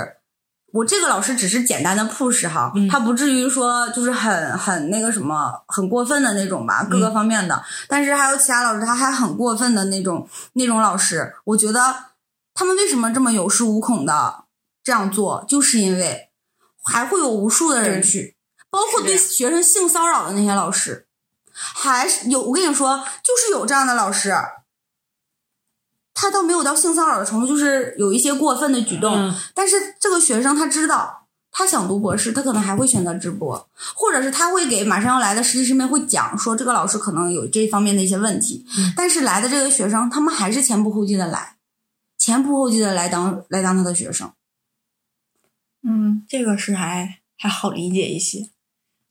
[0.75, 7.63] 我这个老师只是简单的 push 哈，嗯他不至于说就是很很那个什么很过分的那种吧，各个方面的。
[7.87, 11.95] 但是还有其他老师，他还很过分的那种那种老师，我觉得
[12.53, 14.43] 他们为什么这么有恃无恐的
[14.83, 16.29] 这样做，就是因为
[16.83, 18.35] 还会有无数的人去，
[18.69, 21.07] 包括对学生性骚扰的那些老师，
[21.53, 22.41] 还是有。
[22.41, 24.35] 我跟你说，就是有这样的老师。
[26.15, 41.57] 他倒没有到性骚扰的程度，就是有一些过分的举动，嗯但是这个学生他知道，他想读博士，他可能还会选择直播，或者是他会给马上要来的实习生们会讲说这个老师可能有这方面的一些问题，嗯但是来的这个学生，他们还是前仆后继的来，
[42.17, 44.31] 前仆后继的来当来当他的学生。
[45.87, 48.49] 嗯，这个是还还好理解一些。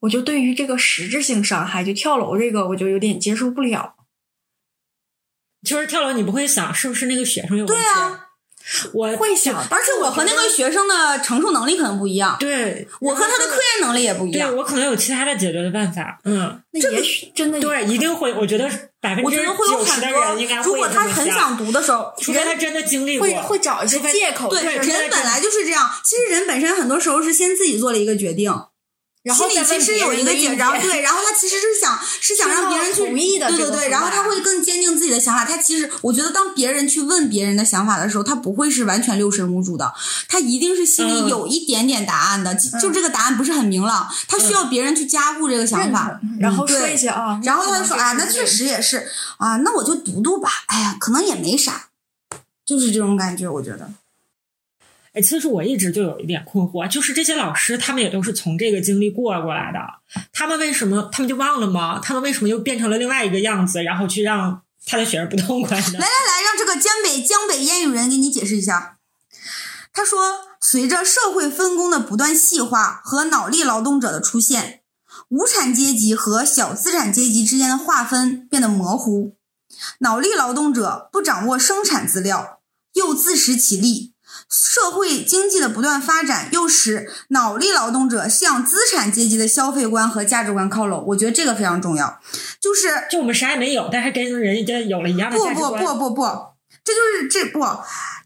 [0.00, 3.94] 我就对于这个实质性伤害，就跳楼这个，我就有点接受不了。
[5.64, 7.72] 就是跳楼，你不会想是不是那个学生有问题？
[7.72, 8.20] 对啊，
[8.92, 14.56] 我会想，而且我和那个学生的承受能力可能不一样，对我和他的科研能力也不一样对样。
[14.56, 18.68] 我可能有其他的解决的办法，嗯，那也许真的对，一定会，我觉得
[19.00, 25.90] 百分之我觉得会有九十的很多人应该会，如果他很想，读的时候，除非他真的经历过，会会找一些借口，对人本来就是这样。
[26.02, 28.50] 其实人本身很多时候是先自己做了一个决定，
[29.24, 35.46] 然后心里其实有一个解，然后对，然后他其实是想是想让别人去同意的对对对，然后他会更坚定自己的想法。
[35.46, 39.94] 他其实我觉得，当别人去问别人的想法的时候，他不会是完全六神无主的，
[40.28, 46.20] 他一定是心里嗯有一点点答案的，就就这个答案不是很明朗，他需要别人去加固这个想法。
[46.20, 49.08] 同，然后说一些啊，然后他就说啊，那确确实也是
[49.38, 50.50] 啊，那我就读读吧。
[50.66, 51.86] 哎呀，可能也没啥，
[52.66, 53.88] 就是这种感觉，我觉得。
[55.14, 59.78] 哎，其实我一直就有一点困惑，就是这些老师他们也都是从这个经历过过来的，
[60.32, 62.00] 他们为什么他们就忘了吗？
[62.02, 66.00] 他们为什么又变成了另外一个样子，然后去让他的学生不痛快呢 来？
[66.00, 68.98] 来来，让这个江北江北烟雨人给你解释一下。
[69.92, 70.18] 他说，
[70.60, 74.80] 随着社会分工的不断细化和脑力劳动者的出现，
[75.28, 79.36] 无产阶级和小资产阶级之间的划分变得模糊。
[80.00, 82.58] 脑力劳动者不掌握生产资料，
[82.94, 84.13] 又自食其力。
[84.50, 91.04] 社会经济的不断发展，又使脑力劳动者向资产阶级的消费观和价值观靠拢。
[91.08, 92.20] 我觉得这个非常重要，
[92.60, 95.84] 就是就我们啥也没有，但是跟人家有了一样的不不价值观。
[95.84, 96.22] 不不不，
[96.84, 97.60] 这就是这不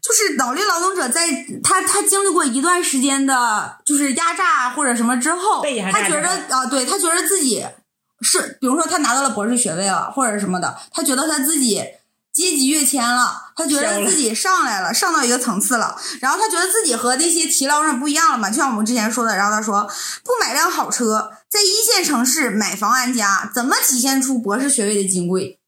[0.01, 7.65] 就是脑力劳动者在他他经历过一段时间的，就是压榨或者什么之后他觉之得啊，对他觉得自己
[8.21, 11.83] 是，比如说他拿到了博士学位了，或者什么的，他觉得他自己。
[12.39, 19.83] 阶级跃迁了，他觉得自己上来了，上到一个层次了，然后他觉得自己和那些提劳人不一样了嘛，就像我们之前说的，然后他说
[20.23, 25.59] 不买辆好车，在一线城市买房安家，怎么体现出博士学位的金贵？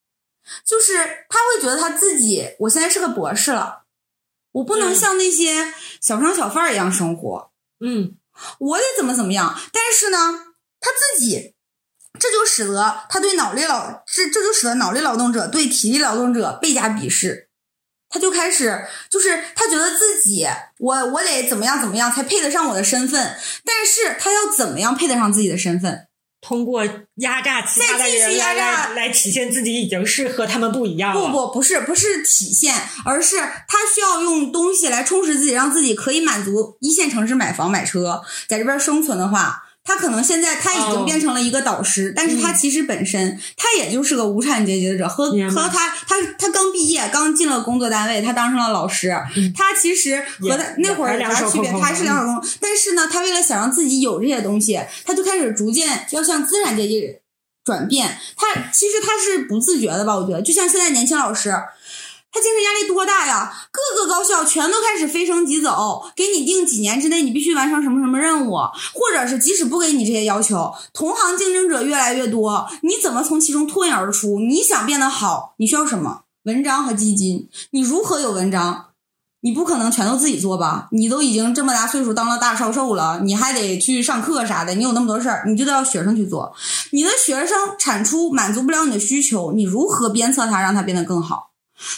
[0.65, 3.83] 就是他会觉得他自己，我现在是个博士了，
[4.53, 8.15] 我不能嗯像那些小商小贩儿一样生活，嗯，
[8.59, 9.57] 我得怎么怎么样。
[9.71, 10.17] 但是呢，
[10.79, 11.50] 他自己，
[12.19, 17.49] 这就使得他对脑力劳这这就使得脑力劳动者对体力劳动者倍加鄙视。
[18.13, 20.45] 他就开始，就是他觉得自己，
[20.79, 26.07] 我我得怎么样怎么样才配得上我的身份，但是他要怎么样配得上自己的身份？
[26.41, 26.83] 通过
[27.15, 31.21] 压榨其他的再继续人来压榨来来体现自己已经是和他们不一样了。
[31.21, 39.69] 不不不是不是体现，而是他需要用东西来充实自己，让自己可以满足一线城市买房买车，在这边生存的话。
[39.83, 49.11] 他可能现在他已经哦变成了一个导师，但是他其实本身他也就是个无产阶级者，和和他他他刚毕业，刚进了工作单位，他当上了老师，
[49.55, 51.71] 他其实和他那会儿啥区别？
[51.71, 57.17] 他空空的是两手空空，但是呢，他为了想让自己有这些东西，他就开始逐渐要向资产阶级
[57.65, 58.17] 转变。
[58.37, 60.15] 他其实他是不自觉的吧？
[60.15, 61.51] 我觉得，就像现在年轻老师。
[62.31, 63.51] 他精神压力多大呀？
[63.71, 68.57] 各个高校全都开始飞升即走，给你定几年之内你必须完成什么什么任务，
[68.93, 74.39] 或者是即使不给你这些要求，同行竞争者越来越多，你怎么从其中脱颖而出？
[74.39, 76.21] 你想变得好，你需要什么？
[76.43, 77.49] 文章和基金。
[77.71, 78.85] 你如何有文章？
[79.43, 80.87] 你不可能全都自己做吧？
[80.91, 86.55] 你都已经这么大岁数当了大销售了，你还得去上课啥的，你有那么多事儿，你就得要学生去做。
[86.91, 91.50] 你的学生产出满足不了你的需求，你如何鞭策他，让他变得更好？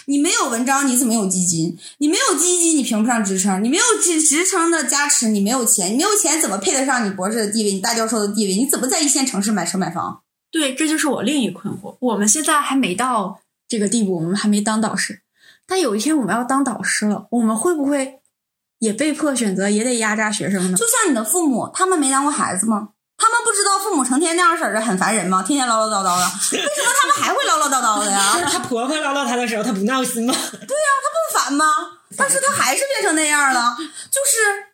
[0.05, 1.77] 你没有文章，你怎么有基金？
[1.97, 3.63] 你没有基金，你评不上职称。
[3.63, 5.91] 你没有职职称的加持，你没有钱。
[5.93, 8.55] 你没有钱，怎么配得上你博士的地位，你大教授的地位？
[8.55, 10.21] 你怎么在一线城市买车买房？
[10.51, 11.95] 对，这就是我另一困惑。
[11.99, 15.21] 我们现在还没到这个地步，我们还没当导师，
[15.65, 18.19] 但有一天我们要当导师了，我们会不会
[18.79, 20.77] 也被迫选择，也得压榨学生呢？
[20.77, 22.89] 就像你的父母，他们没当过孩子吗？
[23.33, 25.41] 他们不知道父母成天那样式儿的很烦人吗？
[25.41, 26.23] 天天唠唠叨叨的，
[26.55, 28.33] 为什么他们还会唠唠叨叨的呀？
[28.35, 30.31] 就是她婆婆唠叨她的时候，她不闹心吗？
[30.31, 31.65] 对呀，他不烦吗？
[32.15, 34.67] 但是他还是变成那样了，就是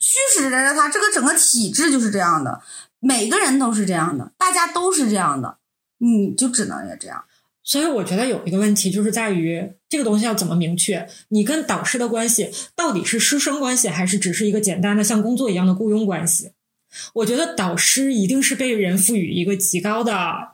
[0.00, 2.60] 驱使着他，这个整个体制就是这样的，
[2.98, 5.58] 每个人都是这样的，大家都是这样的，
[5.98, 7.24] 你就只能也这样。
[7.62, 11.08] 所以我觉得有一个问题就是在于这个东西要怎么明确？
[11.28, 16.54] 你跟导师的关系到底是师生关系，还是只是一个简单的像工作一样的雇佣关系？
[17.14, 20.50] 我觉得导师一定是被人赋予一个极高的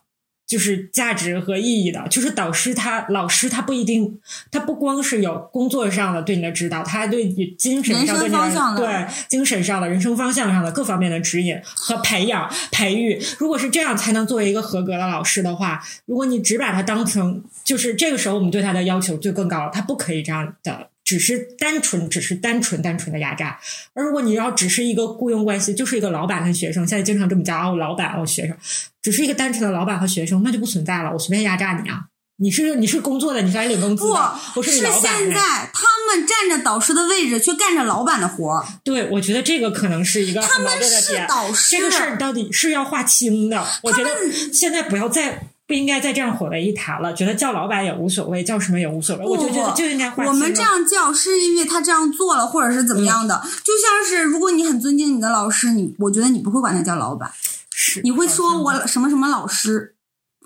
[0.47, 2.07] 就是价值和意义的。
[2.09, 4.21] 就是导师他老师他不一定，
[4.51, 8.29] 他不光是有工作上的对你的指导，他还对你精神上的
[8.77, 13.21] 对精神上的人生方向上的各方面的指引和培养培育。
[13.39, 20.91] 如果是这样才能作为一个合格的老师的话，如果你只把他当成就是这个时候我们对他的要求就更高了，他不可以这样的。
[21.07, 23.59] 只是单纯，只是单纯单纯的压榨。
[23.95, 28.57] 而如果你要只是一个雇佣关系，就是一个老板和学生，现在经常这么叫啊，我老板，哦学生，
[29.01, 31.13] 只是一个单纯的老板和学生，那就不存在了。
[31.13, 32.07] 我随便压榨你啊！
[32.39, 34.73] 你是你是工作的，你是来领工资不的，我是。
[34.73, 34.83] 现
[35.31, 38.67] 在他们占着导师的位置，却干着老板的活儿。
[38.85, 41.27] 对，我觉得这个可能是一个他们是盾的点。
[41.29, 43.65] 导师，这个事儿到底是要划清的。
[43.85, 44.11] 我觉得
[44.53, 47.13] 现在不要再不应该再这样混为一谈了。
[47.13, 49.25] 觉得叫老板也无所谓，叫什么也无所谓。
[49.25, 50.13] 我就觉得就应该。
[50.17, 53.43] 我们这样叫是因为他这样做了，或者是怎么样的？
[53.65, 57.31] 就像是如果你很尊敬你的老师，你我觉得你不会管他叫老板，
[57.73, 59.95] 是你会说我什么什么老师。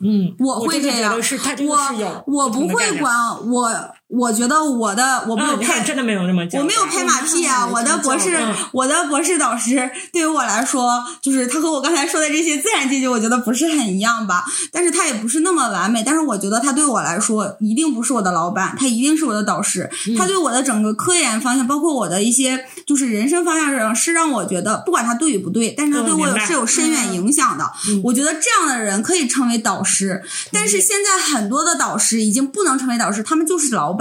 [0.02, 3.14] 嗯，我会这样我我不会管
[3.50, 3.70] 我，
[4.10, 7.64] 我觉得我的我没有拍真的没有那么我没有拍马屁啊！
[7.66, 14.44] 嗯我的博士嗯，我的博士导师对于我来说，就是他和我刚才说的这些自然阶级，我觉得不是很一样吧。
[14.72, 16.02] 但是他也不是那么完美。
[16.04, 19.88] 但是我觉得他对我来说，一定不是我的老板，他一定是我的导师。
[20.08, 27.70] 嗯他对我的整个科研方向，包括我的一些就是人生方向上，是让我觉得，不管他对与不对，但是他对我有是有深远影响的。
[27.88, 30.20] 嗯我觉得这样的人可以称为导师。
[30.52, 33.99] 但是现在很多的导师已经不能成为导师，他们就是老板。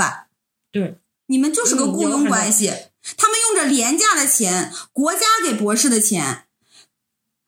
[0.72, 2.74] 对，你们就是个雇佣关系，
[3.18, 6.46] 他们用着廉价的钱，国家给博士的钱，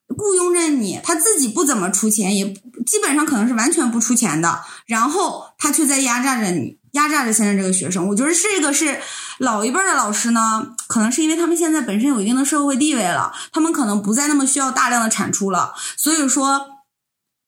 [0.08, 2.54] 雇佣着你，他自己不怎么出钱，也
[2.86, 8.08] 基本上可能是完全不出钱的，然后他却在压榨着你，压榨着现在这个学生。
[8.08, 9.00] 我觉得这个是
[9.38, 16.68] 老一辈的老师呢，可能是因为他们现在本身有一定的社会地位了，他们可能不再那么需要大量的产出了，所以说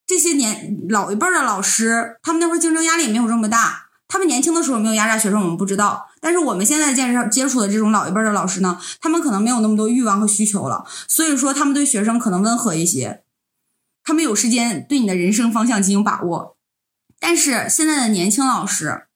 [0.05, 3.82] 这些年老一辈的老师，他们那会儿竞争压力也没有这么大。
[4.13, 6.07] 他们年轻的时候没有压榨学生，我们不知道。
[6.21, 13.23] 但是我们现在接触接触的这种老一辈的老师呢，他们可能没有那么多欲望和需求了，所以说他们对学生可能温和一些，
[14.03, 16.57] 他们有时间对你的人生方向进行把握。
[17.19, 19.07] 但是现在的年轻老师，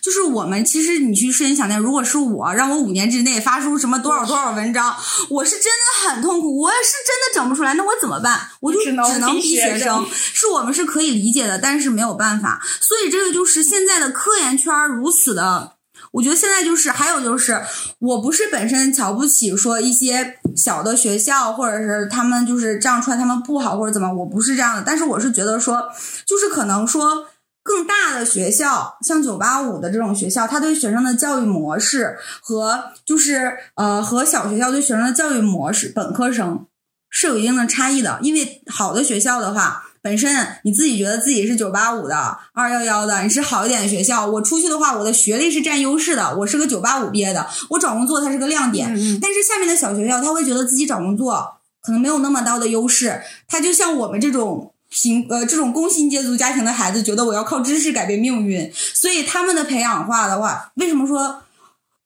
[0.00, 4.94] 就是我们其实你去深想想，如果是我，让我五年之内发出什么多少多少文章，
[5.30, 8.48] 我是真的很痛苦，我也是真的整不出来，那我怎么办？
[8.60, 9.04] 我就只能
[9.40, 12.62] 逼学生 是我们是可以理解的，但是没有办法。
[12.80, 15.72] 所以这个就是现在的科研圈如此的，
[16.12, 17.60] 我觉得现在就是还有就是，
[17.98, 25.82] 我不是本身瞧不起说一些小的学校，或者是他们就是这样出来他们不好或者怎么，我不是这样的，但是我是觉得说，
[26.26, 27.26] 就是可能说。
[27.64, 36.66] 更大的学校，像九八五的这种学校，它对学生的教育模式和就是呃和小学校对学生的教育模式，本科生
[37.08, 38.18] 是有一定的差异的。
[38.20, 46.36] 因为好的学校的话，本身你自己觉得自己是九八五的、二幺幺的，你是好一点的学校，我出去的话，我的学历是占优势的。
[46.36, 48.94] 我是个九八五毕业的，我找工作它是个亮点。
[48.94, 54.73] 嗯但是下面的小学校，他会觉得自己找工作可能没有那么大的优势，他就像我们这种。
[54.94, 61.42] 贫呃，这种工薪阶族家庭的孩子觉得我要靠知识改变命运，所以他们的培养化的话，为什么说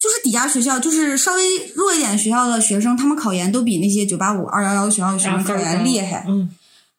[0.01, 1.43] 就是底下学校就是稍微
[1.75, 6.49] 弱一点学校的学生，他们考研都比那些九八五、二幺幺学校的学生考研厉害，嗯，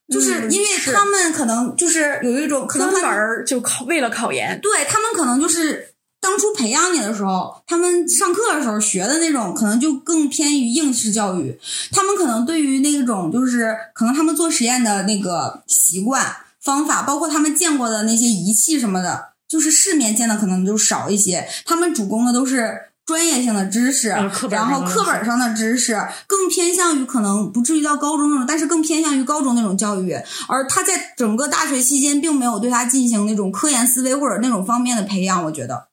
[0.08, 5.89] 就是因为他们可能就是有一种可能他专门儿就考为了考研，对他们可能就是
[6.22, 11.60] 当初培养你的时候，他们上课的时候学的那种，可能就更偏于应试教育。
[11.92, 21.48] 他们可能对于那种就是可能他们做实验的那个习惯方法，包括他们见过的那些仪器什么的，就是市面见的可能就少一些。
[21.66, 22.84] 他们主攻的都是。
[23.06, 30.16] 专业性的知识，然后课本上的知识更偏向于可能不至于到高中那种，但是更偏向于高中那种教育。
[30.48, 35.89] 而他在整个大学期间并没有对他进行那种科研思维或者那种方面的培养，我觉得。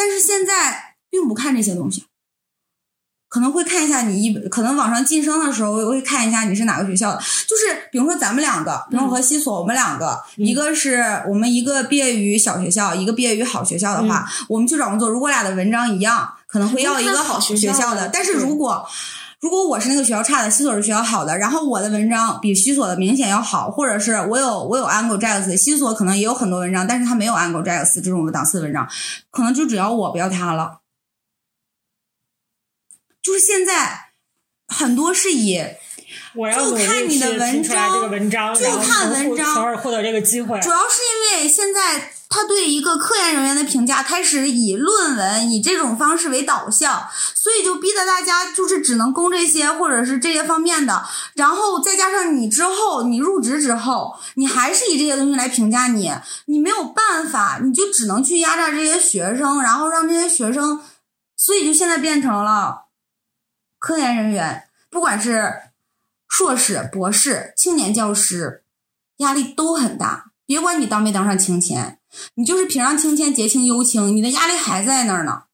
[0.00, 2.06] 但是现在并不看这些东西，
[3.28, 18.88] 可能会看一下你一可能网上晋升的时候会看一下你是哪个学校的，就是比如说咱们两个，比如我和西索，我们两个，一个是我们一个毕业于小学校，一个毕业于好学校的话，我们去找工作，如果俩的文章一样，可能会要一个好学校的，但是如果
[19.40, 28.86] 如果我是那个学校差的，西索是学校好的，然后我的文章比西索的明显要好，或者是我有我有 Angle Jacks，西索可能也有很多文章，但是他没有 Angle Jacks 这种档次的文章，
[29.30, 30.80] 可能就只要我不要他了。
[33.22, 34.10] 就是现在
[34.66, 35.58] 很多是以
[36.34, 40.60] 我要就看你的文章文章，就看文章从而获得这个机会。
[40.60, 51.04] 主要是因为现在他对一个科研人员的评价开始以论文以这种方式为导向，所以就逼得大家就是只能攻这些或者是这些方面的，
[51.34, 56.12] 然后再加上你之后你入职之后，你还是以这些东西来评价你，
[56.44, 60.80] 你没有办法，你就只能去压榨这些学生，然后让这些学生，
[61.36, 62.84] 所以就现在变成了
[63.80, 65.52] 科研人员，不管是
[66.28, 68.62] 硕士、博士、青年教师，
[69.16, 70.30] 压力都很大。
[70.46, 71.99] 别管你当没当上清钱，
[72.34, 75.44] 你就是平常清签、结清、优清，你的压力还在那儿呢，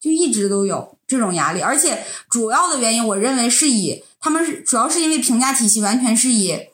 [0.00, 1.60] 就一直都有这种压力。
[1.60, 6.68] 而且主要的原因，我认为是以他们是主要是因为评价体系完全是以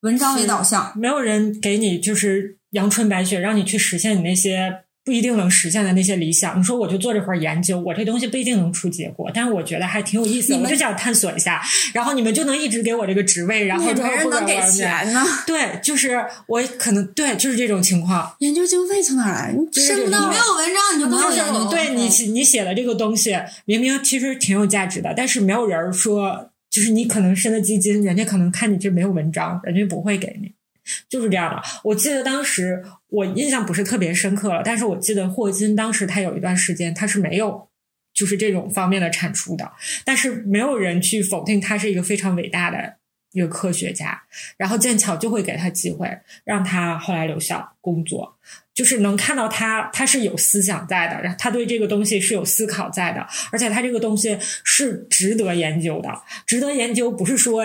[0.00, 0.92] 文章为导向。
[0.98, 6.58] 没有人给你就是阳春白雪，让你去实现你那些不一定能实现的那些理想。
[6.58, 11.62] 你说我就做这块儿研究，我这东西不一定能出结果，但是我觉得还挺有意思的，你们我就想探索一下。
[11.94, 15.24] 然后你们就能一直给我这个职位，然后没人能给钱呢。
[15.46, 18.34] 对，就是我可能对，就是这种情况。
[18.40, 19.54] 研究经费从哪来？
[19.56, 21.70] 你就是申不到你没有文章，你就没有就是。
[21.70, 30.52] 对你你写的这个东西，明明其实挺有价值的，但是没有人说，就是你可能申的基金，人家可能看你这没有文章，人家不会给你，
[31.08, 31.62] 就是这样的。
[31.84, 37.68] 我记得当时我印象不是特别深刻了，但是我记得霍金当时他有一段时间他是没有。
[38.12, 39.72] 就是这种方面的产出的，
[40.04, 42.96] 但是没有人去否定他是一个非常伟大的
[43.32, 44.20] 一个科学家，
[44.56, 48.36] 然后剑桥就会给他机会，让他后来留校工作。
[48.74, 56.10] 就是能看到他，他是有思想在的，然后他对这个东西是有思考在的，而且他这个东西是值得研究的。
[56.44, 57.64] 值得研究不是说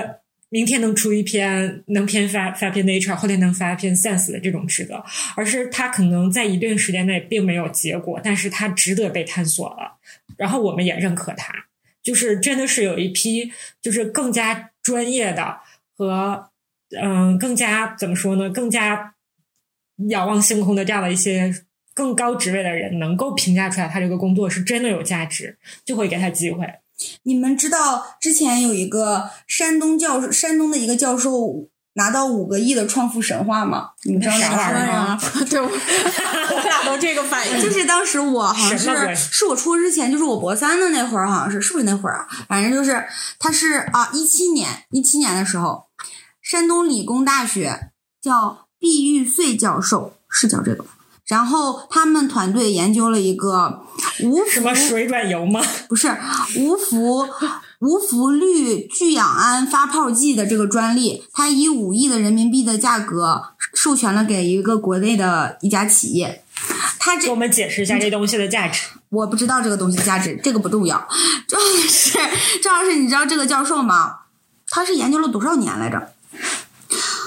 [0.55, 5.03] 明天能出一篇能篇发发篇 Nature，后天能发篇 Science 的这种值得，
[5.35, 9.97] 而是他可能在一定时间内并没有结果，但是他值得被探索了，
[10.37, 11.53] 然后我们也认可他。
[12.01, 13.51] 就是真的是有一批
[13.81, 15.57] 就是更加专业的
[15.97, 16.49] 和
[16.97, 19.13] 嗯更加怎么说呢，更加
[20.07, 21.53] 仰望星空的这样的一些
[21.93, 26.65] 更高职位的人，能够评价出来他这个工作是真的有价值，就会给他机会。
[27.23, 33.91] 你们知道之前有一个山东教授，山东的一个教授拿到五个亿的创富神话吗？
[34.03, 34.93] 你们知道那个啥玩意儿吗？
[34.93, 35.19] 啊？
[35.49, 37.61] 对，我我俩都这个反应。
[37.61, 42.27] 就是当时我好像是是我出国之前，就是我博三的那会儿，好像是是不是那会儿啊？
[42.47, 43.05] 反正就是
[43.39, 45.85] 他是啊，一七年一七年的时候，
[46.41, 47.91] 山东理工大学
[48.21, 50.91] 叫毕玉穗教授，是叫这个吧？
[51.27, 53.83] 然后他们团队研究了一个
[54.23, 55.61] 无 什么水转油吗？
[55.89, 56.15] 不是
[56.57, 57.27] 无氟
[57.79, 66.43] 无氟氯聚氧胺发泡剂的这个专利，它以五亿的人民币的价格授权了给一个国内的一家企业。
[66.99, 68.81] 他这给我们解释一下这东西的价值。
[69.09, 71.07] 我不知道这个东西的价值，这个不重要。
[71.47, 72.17] 重要的是，
[72.61, 74.19] 重要是你知道这个教授吗？
[74.69, 76.13] 他是研究了多少年来着？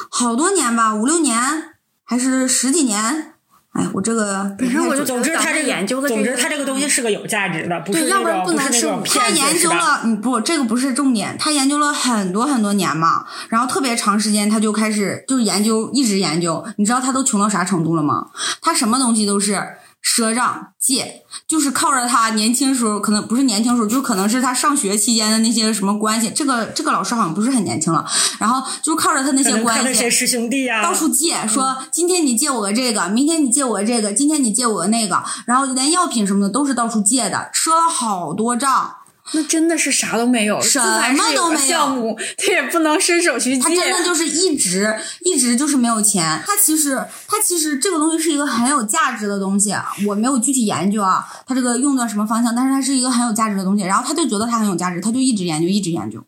[0.08, 1.74] 好多年吧，五六年
[2.04, 3.34] 还是十几年？
[3.72, 11.36] 哎，我这个本身我就总之，他这个研究的，总之他这个东西是个有价值的，不是对，要不然不能是他研究了，嗯，不，这个不是重点。
[11.38, 16.64] 他研究了很多很多年嘛，然后特别长时间，他就开始就是研究，一直研究。
[16.76, 18.28] 你知道他都穷到啥程度了吗？
[18.62, 19.62] 他什么东西都是
[20.02, 26.30] 赊账借，就是靠着他年轻时候，可能不是年轻时候，就可能是他上学期间的那些什么关系。
[26.30, 28.04] 这个这个老师好像不是很年轻了，
[28.38, 29.84] 然后就靠着他那些关系。
[29.84, 38.94] 那些师兄弟啊，到处借，说今天你借我个这个，明天你借我这个，今天你借我个那个，然后连药品什么的都是到处借的，赊了好多账。
[39.32, 41.02] 那真的是啥都没有，什么
[41.36, 43.68] 都没有项目，他也不能伸手去他。
[43.68, 46.42] 真的就是一直一直就是没有钱。
[46.46, 49.74] 他其实他其实这个东西是一个很有价值的东西，
[50.06, 53.84] 我没有具体研究啊，他这个用到什么方向，但是它是一个很有价值的东西。
[53.84, 56.22] 然后他就觉得它很有价值，他就一直研究，一直研究。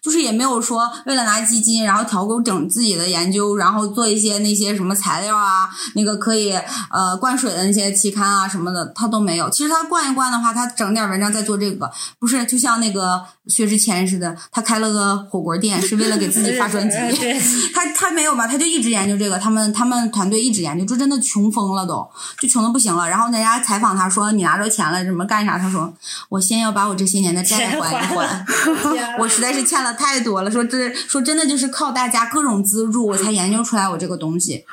[0.00, 6.52] 就是也没有说为了拿基金，然后调整自己的研究，然后做一些那些什么材料啊，那个可以
[6.90, 9.48] 呃灌水的那些期刊啊什么的，他都没有。
[9.50, 16.96] 其实他灌一灌的话，他整点文章再做这个，不是就像那个薛之谦似的，他开了个火锅店是为了给自己发专辑。
[17.72, 22.08] 他他没有吧，他就一直研究这个，他们他们团队一直研究，就真的穷疯了都，
[22.40, 23.08] 就穷的不行了。
[23.08, 25.92] 然后人家采访他说：“你拿着钱了，怎么干啥？”他说
[26.30, 28.46] ：“我先要把我这些年的债还一还还，
[29.18, 34.64] 我实在是欠了太多了。”说这说真的就是靠大家各种资助，我才研究出来我这个东西。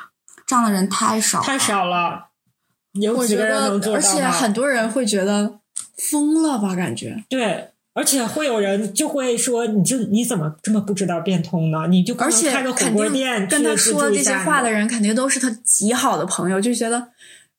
[0.46, 2.26] 这样的人太少了，太少了，
[2.94, 4.22] 有我觉几个人得能，做而且？
[4.28, 5.60] 很多人会觉得
[5.98, 6.76] 疯了吧？
[6.76, 11.88] 感觉，对，而且会有人就会说，你就你怎么这么不知道变通呢？
[11.88, 17.10] 你就而且能开个火肯定锅店，跟他说这些话的人，肯定都是他极好的朋友，就觉得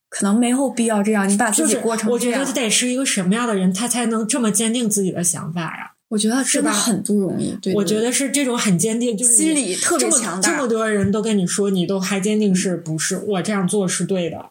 [0.09, 2.53] 可能没有必要这样，你把自己过成这样我觉得。
[2.53, 5.93] 得是一个什么样的人，他才能这么坚定自己的想法呀？
[6.09, 7.51] 我觉得真的吧很不容易。
[7.63, 13.19] 对，对我觉得是这种很坚定，就是心理特别强大这么多人都跟你说，你都还坚定是不是？
[13.19, 14.51] 我这样做是对的，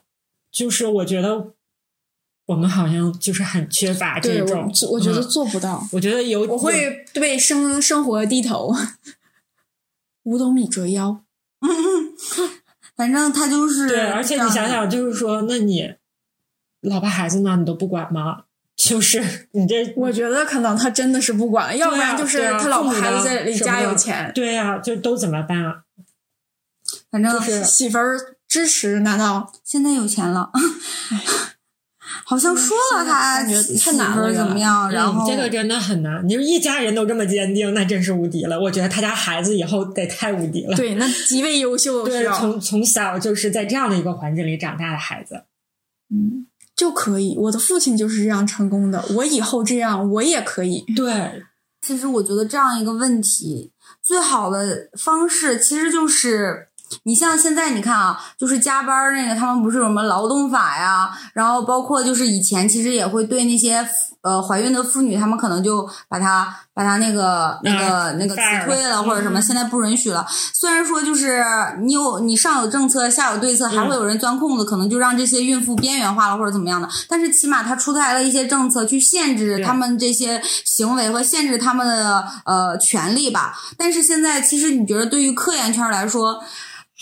[0.52, 1.48] 就是我觉得
[2.46, 4.72] 我们好像就是很缺乏这种。
[4.84, 5.88] 我我觉得嗯做不到。
[5.92, 8.74] 我觉得有我会对生生活低头，
[10.24, 11.22] 五斗米折腰。
[12.96, 15.96] 反正他就是对，而且你想想，就是说，那你
[16.82, 18.44] 老婆孩子呢，你都不管吗？
[18.76, 25.84] 就是你这，我觉得可能他真的是不管，要不然就是他老婆孩子在里家有钱，对呀、就都怎么办啊？
[27.10, 30.52] 反正媳妇儿支持，难道现在有钱了，
[32.26, 36.22] 好像说了他感觉媳太难了怎么样，然后嗯、这个真的很难。
[36.28, 38.60] 你说一家人都这么坚定，那真是无敌了。
[38.60, 40.76] 我觉得他家孩子以后得太无敌了。
[40.76, 45.44] 对那极为优秀，对是，从从小就是在这样的一个环境里长大的孩子，
[46.10, 47.36] 嗯就可以。
[47.38, 50.84] 我的父亲就是这样成功的，我以后这样我也可以。
[50.96, 51.44] 对，
[51.82, 53.72] 其实我觉得这样一个问题，
[54.02, 56.70] 最好的方式其实就是。
[57.04, 63.88] 你像现在你看啊，就是加班那个，他们不是有什么劳动法呀，然后包括就是以前其实也会对那些
[64.22, 70.26] 呃怀孕的妇女，他们可能就把她把她那个那个、那个辞退了或者什么，现在不允许了。
[70.54, 71.44] 虽然说就是
[71.84, 76.88] 你有你上有政策下有对策，还会有人钻空子，可能就让这些孕妇边缘化了或者怎么样的。
[77.10, 83.54] 但是起码他出台了一些政策去限制对他们这些行为和限制他们的呃权利吧。
[83.78, 86.42] 但是现在其实你觉得对于科研圈来说，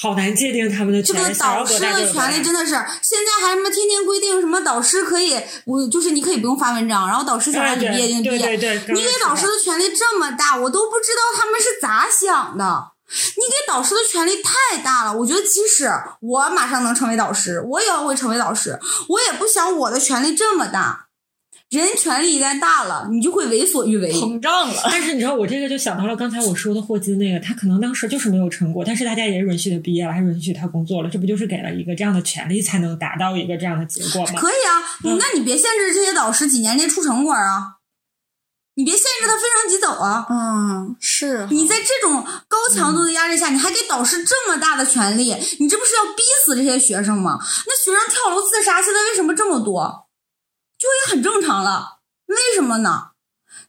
[0.02, 1.34] 好难界定他们的这个权利。
[1.34, 2.72] 想要导师的权利真的是，
[3.04, 8.40] 现在还什么天天规定什么导师可以，我就是你可以不用发文章，然后导师想让你毕业就毕业。
[8.40, 12.92] 对对对，你给导师的权利这么大，我都不知道他们是咋想的。
[13.12, 15.88] 你给导师的权利太大了，我觉得即使
[16.22, 18.80] 我马上能成为导师，我也要会成为导师，
[19.10, 21.08] 我也不想我的权利这么大。
[21.72, 24.12] 人权力一旦大了，你就会为所欲为。
[24.12, 34.40] 膨胀了， 但是你知道，我这个就想到了刚才我说的霍金那个，他可能当时就是没有成果，但是大家也允许他毕业了，还允许他工作了，这不就是给了一个这样的权利，才能达到一个这样的结果吗？
[34.42, 37.78] 可以啊，嗯那你别限制这些导师几年内出成果啊，
[38.76, 40.28] 你别限制他非常即走啊。
[40.30, 47.40] 嗯，是你在这种高强度的压力下，你还给导师这么大的权利，你这不是要逼死这些学生吗？
[47.66, 50.08] 那学生跳楼自杀现在为什么这么多？
[50.82, 53.10] 就也很正常了，为什么呢？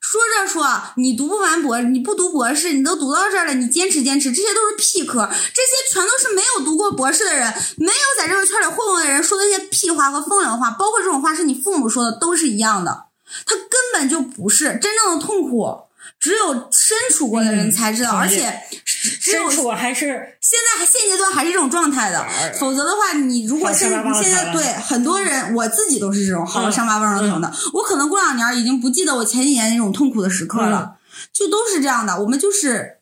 [0.00, 13.04] 说着说，你读不完博，你不读博士，你都读到这儿了，你坚持坚持，这些都是屁科，这些全都是没有读过博士的人，没有在这个圈里混过的人说的一些屁话和风凉话，包括这种话是你父母说的，都是一样的。
[13.44, 15.82] 他根本就不是真正的痛苦，
[16.22, 18.62] 只有身处过的人才知道，嗯而且
[18.94, 22.24] 只有身处还是现在还现阶段还是这种状态的，
[22.60, 30.98] 否则的话，你如果好现伤疤忘了你现在对很多人，我自己都是这种好伤疤忘了疼的，我可能过两年已经不记得我前几年那种痛苦的时刻了，
[31.32, 32.20] 就都是这样的。
[32.20, 32.98] 我们就是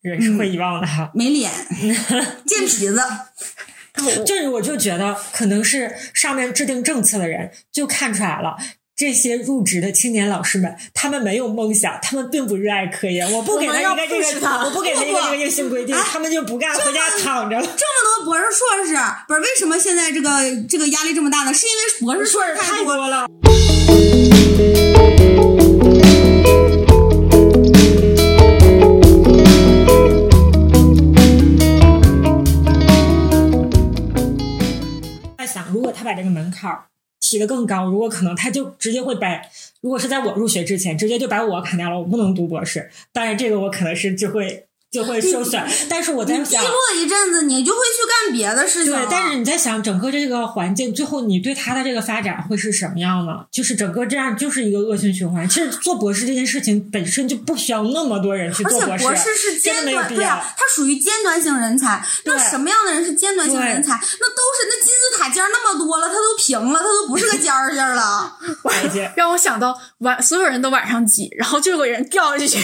[0.00, 1.10] 人是会遗忘的哈。
[1.12, 1.50] 没脸，
[2.46, 3.00] 贱皮子。
[4.24, 8.56] 就是我就觉得可能是上面制定政策的人就看出来了。
[9.02, 13.28] 这些入职的青年老师们，他们没有梦想，他们并不热爱科研。
[13.32, 17.66] 我不给他一个这个，我不给他一个这个硬性规定， 他们就不干，回家躺着了。
[17.66, 18.96] 这么多博士、硕士，
[19.26, 20.28] 不是为什么现在这个
[20.68, 21.52] 这个压力这么大呢？
[21.52, 23.26] 是因为博士、硕士太多了。
[35.36, 36.84] 在想，如果他把这个门槛儿。
[37.32, 39.40] 提的更高，如果可能，他就直接会把，
[39.80, 42.90] 如果是在我入学之前，直接就把我砍掉了，我不能读博士。
[43.12, 44.66] 当然，这个我可能是就会。
[44.92, 48.92] 就会受损， 但是我在想，低落一阵子，你就会去干别的事情。
[48.92, 53.46] 对，但是你在想，整个这个环境，最后你对他的这个发展会是什么样呢？
[53.50, 55.48] 就是整个这样就是一个恶性循环。
[55.48, 62.04] 其实做博士这件事情本身就不需要那么多人去做博士，博士是尖端，对啊，他属于尖端性人才。
[62.26, 63.92] 那什么样的人是尖端性人才？
[63.94, 68.36] 那都是那金字塔尖那么多了，他都平了，他都不是个尖儿尖儿了。
[69.16, 72.58] 让我想到晚，所有人都晚上挤，然后就有个人掉下去。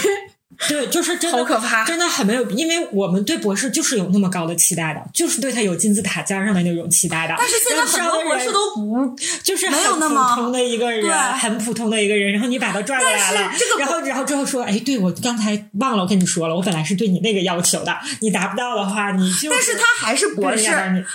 [0.66, 7.34] 对，就是真的好可怕，真的很没有，因为我们对博士就是有那么高的期待的，就是对他有金字塔尖上的那种期待的。
[7.36, 20.66] 但是现在很多博士都不就是没有那么普通的一个人，很普通的一个人，然后你把他拽过来了，然后然后之后说，哎，对我刚才忘了我跟你说了，我本来是对你那个要求的，你达不到的话，你就但是他还是博士，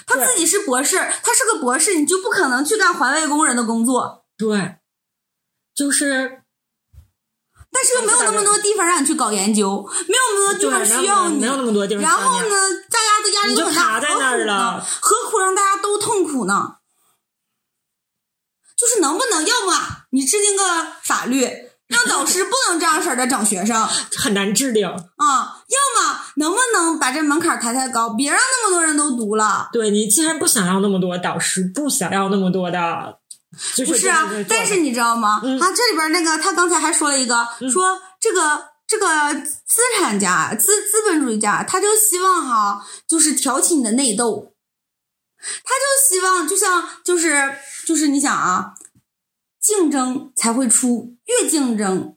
[0.06, 4.26] 他自己是博士，他是个博士，你就不可能去干环卫工人的工作。
[4.38, 4.76] 对，
[5.76, 6.43] 就是。
[7.74, 12.04] 但是又没有那么多地方让你去搞研究，没有那么多地方需要你，没有那么多地方。
[12.04, 12.56] 然后呢，
[12.92, 14.86] 大家的压力都很大，何苦呢？
[15.02, 16.76] 何苦让大家都痛苦呢？
[18.78, 19.74] 就是能不能，要么
[20.12, 20.64] 你制定个
[21.04, 21.50] 法律，
[21.88, 25.58] 让导师不能这样式的整学生， 很难制定啊。
[25.68, 29.70] 要么能不能把这门槛抬太高，别让那么多人都读了。
[29.74, 33.18] 对你既然不想要那么多导师，不想要那么多的。
[33.86, 35.36] 不是啊，但是你知道吗？
[35.38, 44.54] 啊，这里边那个他刚才还说了一个，说这个这个资产家、资资本主义家，他就希望哈，就是挑起你的内斗，
[45.64, 48.74] 他就希望就像就是就是你想啊，
[49.62, 52.13] 竞争才会出，越竞争。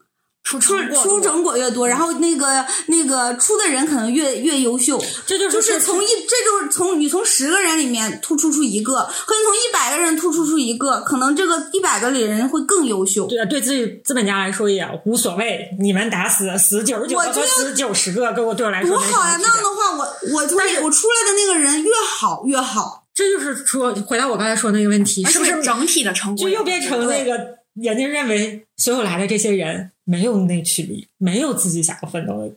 [0.46, 13.26] 出出出成果越多，然后那个那个出的人可能越越优秀，这就是就是从一这就是从你从十个人里面突出出一个，和你从一百个人突出出一个，可能这个一百个里人会更优秀。
[13.26, 19.36] 对啊，对自己资本家来说也无所谓，你们打死死九十九个死九十个，对我对我来说多好呀！
[19.42, 23.02] 那样的话，我我从我出来的那个人越好越好。
[23.12, 27.36] 这就是说，回到我刚才说那个问题，是不是整体的成果就又变成那个
[27.74, 29.90] 人家认为所有来的这些人。
[30.06, 32.54] 没有内驱力，没有自己想要奋斗的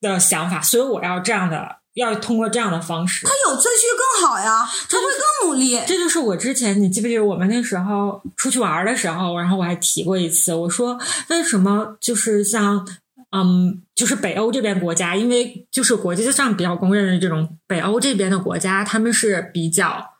[0.00, 3.26] 的想法，所以我要这样的，要通过这样的方式。
[3.26, 3.86] 他有自驱
[4.20, 5.04] 更好呀，他会
[5.42, 5.80] 更努力。
[5.86, 10.96] 这就是我之前，你记不记得我们那时候出去玩的时候，然后我还提过一次，我说
[11.28, 12.86] 为什么就是像
[13.30, 20.14] 嗯，就是北欧这边国家，因为就是国际上比较公认的这种北欧这边的国家，他们是比较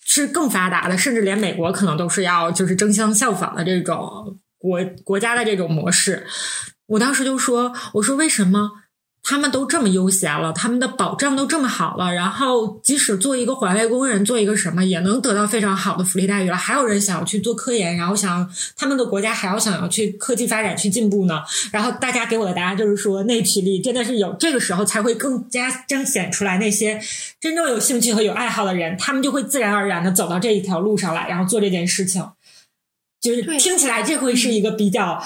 [0.00, 4.38] 是更发达的，甚至连美国可能都是要就是争相效仿的这种。
[4.64, 6.26] 国国家的这种模式，
[6.86, 8.70] 我当时就说：“我说为什么
[9.22, 21.42] 他们都这么悠闲了，他们的保障都这么好了，然后即使做一个环卫工人，做一个什么也能得到非常好的福利待遇了，还有人想要去做科研，然后想他们的国家还要想要去科技发展去进步呢？
[21.70, 26.98] 然后大家给我的答案就是说，内驱力真的是有，这个时候才会更加彰显出来那些
[27.38, 32.26] 真正有兴趣和有爱好的人，他们就会自然而然的走到这一条路上来，然后做这件事情。”
[33.24, 35.24] 就是听起来这会是一个比较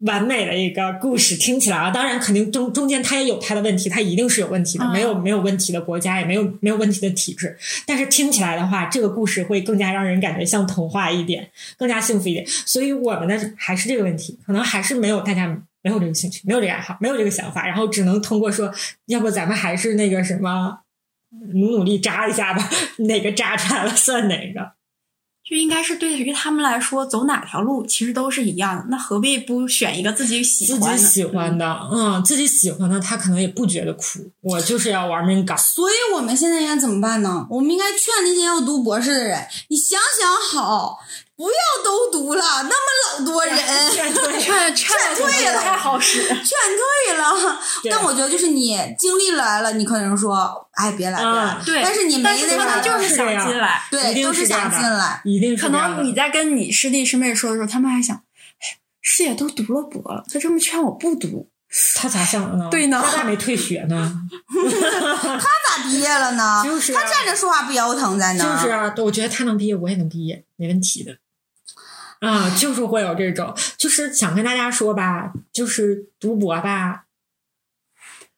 [0.00, 12.46] 完美的一个故事，听起来啊，当然肯定中中间它也有它的问题，它一定是有问题的，没有没有问题的国家也没有没有问题的体制，但是听起来的话，这个故事会更加让人感觉像童话一点，更加幸福一点。
[12.46, 15.46] 所以我们的还是这个问题，可能还是没有大家
[15.82, 18.70] 没有这个兴趣，没有这个爱好，没有这个想法，然后只能通过说，
[19.06, 20.80] 要不咱们还是那个什么，
[21.52, 22.70] 努努力扎一下吧，
[23.06, 24.72] 哪个扎出来了算哪个。
[25.50, 28.84] 就应该是对于他们来说，走哪条路其实都是一样的。
[28.88, 31.88] 那何必不选一个自己喜欢、自己喜欢的？
[31.90, 34.30] 嗯，自己喜欢的，他可能也不觉得苦。
[34.42, 35.56] 我就是要玩命搞。
[35.56, 37.44] 所以我们现在应该怎么办呢？
[37.50, 41.00] 我们应该劝那些要读博士的人，你想想好。
[41.40, 43.56] 不要都读了，那么老多人
[43.90, 47.58] 劝退， 劝劝退了，太好使， 劝退了。
[47.90, 51.56] 但我觉得，就是你经历来了，你可能说，哎，别来，别来。
[51.64, 55.62] 对，但是你没那啥，就是想进来，对，都是想进来，一定是。
[55.64, 58.22] 可能你在跟你师弟师妹说的时候，他们还想，
[59.00, 61.48] 师姐都读了博了，他这么劝我不读，
[61.96, 62.68] 他咋想的呢？
[62.70, 64.20] 对呢他咋没退学呢？
[64.52, 66.62] 他咋毕业了呢？
[66.62, 68.56] 就是他站着说话不腰疼在那儿。
[68.56, 71.16] 就是啊，我觉得他能毕业，我也能毕业，没问题的。
[72.20, 77.04] 啊，就是会有这种，就是想跟大家说吧，就是读博吧，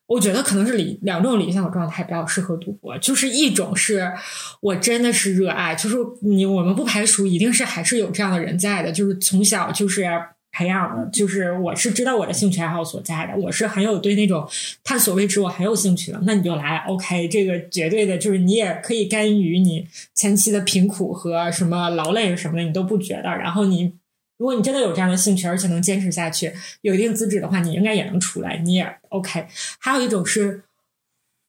[0.07, 4.13] 我觉得可能是理两种理想状态比较适合读博，就是一种是
[4.61, 10.09] 我真的是热爱，就是你我们不排除一定是还是有这样的人在的，就是从小就是
[10.53, 14.49] 培养的，就是我是知道我的兴趣爱好所在的，我是很有对那种
[14.85, 23.95] 探索未知我很有兴趣的，那你就来，OK，这个绝对的就是你也可以甘于你前期的贫苦和什么劳累什么的，你都不觉得，然后你。
[24.39, 29.47] 如果你真的有这样的兴趣，而且能坚持下去，有一定资质的话，你应该也能出来，你也 OK。
[29.79, 30.65] 还有一种是，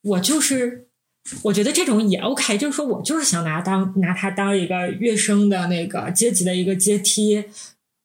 [0.03, 0.85] 我就是
[1.41, 7.43] 我觉得这种也 OK，就是说我就是想拿当拿它当一个跃升的那个阶级的一个阶梯。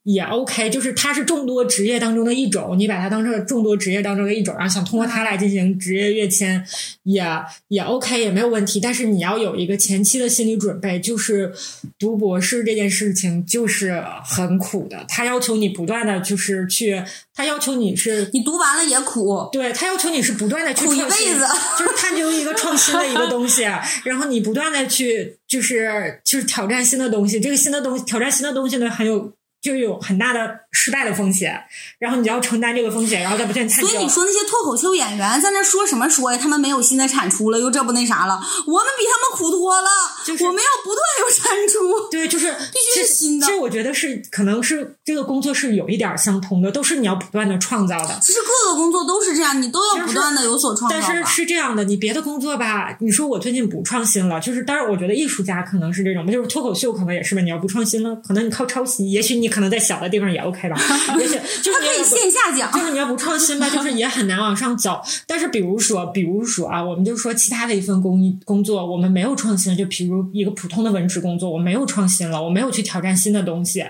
[0.05, 6.65] 也 OK，就是它是众多职业当中的一种，你把它当成众多职业当中的一种，然后想通过它来进行职业跃迁，
[7.03, 7.23] 也
[7.69, 8.81] 也 OK，也没有问题。
[8.81, 11.53] 但是你要有一个前期的心理准备，就是
[11.99, 17.03] 读博士这件事情就是很苦的，他要求你不断的就是去，
[17.35, 21.45] 他要求你是你读完了也苦，对他要求你是不断的去苦一创新辈子
[21.79, 23.63] 就是探究一个创新的一个东西，
[24.05, 31.61] 然后你不断的去就是就是挑战新的东西，这个新的东西挑战新的东西呢，很有就有很大的失败的风险，
[31.99, 33.89] 然后你就要承担这个风险，然后再不断探究。
[33.89, 36.39] 所以你说那些脱口秀演员在那说什么说呀？
[36.41, 39.89] 他们没有新的产出了，又这不那啥了，我们比他们苦多了。
[40.25, 42.11] 就是我们要不断有产出。
[42.11, 48.19] 对，就是必须是新的其实我觉得是可能是这个工作是有一点相通的，都是你要不断的创造的。
[48.23, 51.25] 其实各个工作都是这样，你都要不断的有所创造但是。
[51.29, 57.41] 是这样的，你别的工作吧，你说我最近不创新了，就是当然，我觉得艺术家可能是这种，就是脱口秀可能也是吧。
[57.41, 60.77] 你要不创新了，可能你靠抄袭，也许你可能在小的地方也 OK 吧，
[61.19, 65.01] 也许就是他可以线下讲，就是你要不创新吧， 就是也很难往上走。
[65.27, 73.85] 但是比如说，比如说啊，我们就说其他的一份工工作，我们没有创新，就比如一个普通的文职工作，我没有创新了，我没有去挑战新的东西，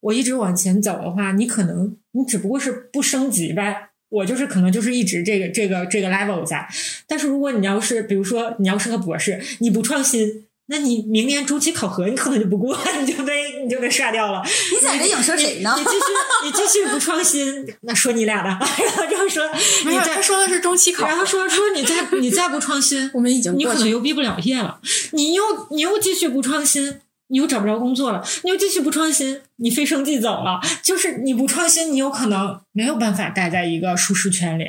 [0.00, 3.90] 我一直往前走的话，你可能你只不过是不升级呗。
[4.10, 6.68] 我就是可能就是一直这个这个这个 level 在，
[7.08, 14.42] 但是如果你要是比如说你要是个博士，你不创新，那你明年中期考核你可能就不过， 你就被你就被刷掉了。
[14.44, 15.84] 你在这影射谁呢你？
[15.84, 16.04] 继续
[16.44, 19.48] 你继续不创新，那说你俩的， 然后就说
[19.84, 24.80] 没有，你再他说的是中期考然后说说你再你再不创新， 我们已经你可能又毕不了业了，
[25.12, 27.00] 你又你又继续不创新。
[27.28, 30.60] 你又找不着工作了，你又继续不创新，你飞升即走了。
[30.82, 34.66] 就是你不创新，你有可能没有办法待在一个舒适圈里。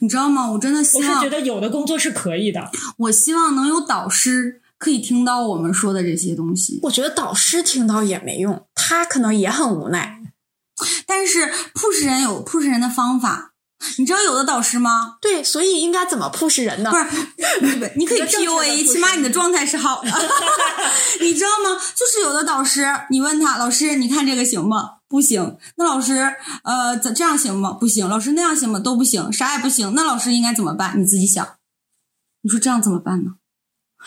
[0.00, 0.52] 你知道吗？
[0.52, 6.78] 我真的希望我是觉，得有的工作是可以的，我希望能有导师可以听到我们说的这些东西。
[6.84, 10.20] 我觉得导师听到也没用，他可能也很无奈。
[11.06, 13.52] 但是 push 人有 push 人的方法，
[13.96, 15.16] 你知道有的导师吗？
[15.20, 16.96] 对，所以应该怎么 push 人呢不？
[16.96, 17.26] 是，
[17.60, 20.10] 你 你可以一个正确的 PUA，push 起码你的状态是好的，
[21.20, 21.80] 你知道吗？
[21.96, 24.98] 就是有的导师，你问他老师，你看这个行吗？
[25.08, 25.56] 不行。
[25.76, 27.72] 那老师，呃，怎这样行吗？
[27.72, 28.08] 不行。
[28.08, 28.78] 老师那样行吗？
[28.78, 29.94] 都不行，啥也不行。
[29.96, 31.00] 那老师应该怎么办？
[31.00, 31.44] 你自己想。
[32.42, 33.32] 你说这样怎么办呢？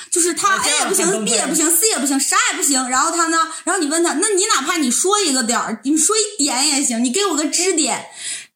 [0.09, 2.89] 就是他 A 也不行，B 也不行，C 也不行，啥也不行。
[2.89, 3.37] 然后他呢？
[3.63, 8.05] 然后你问他，那你哪怕你说一个点儿，你说一点也行，你给我个支点，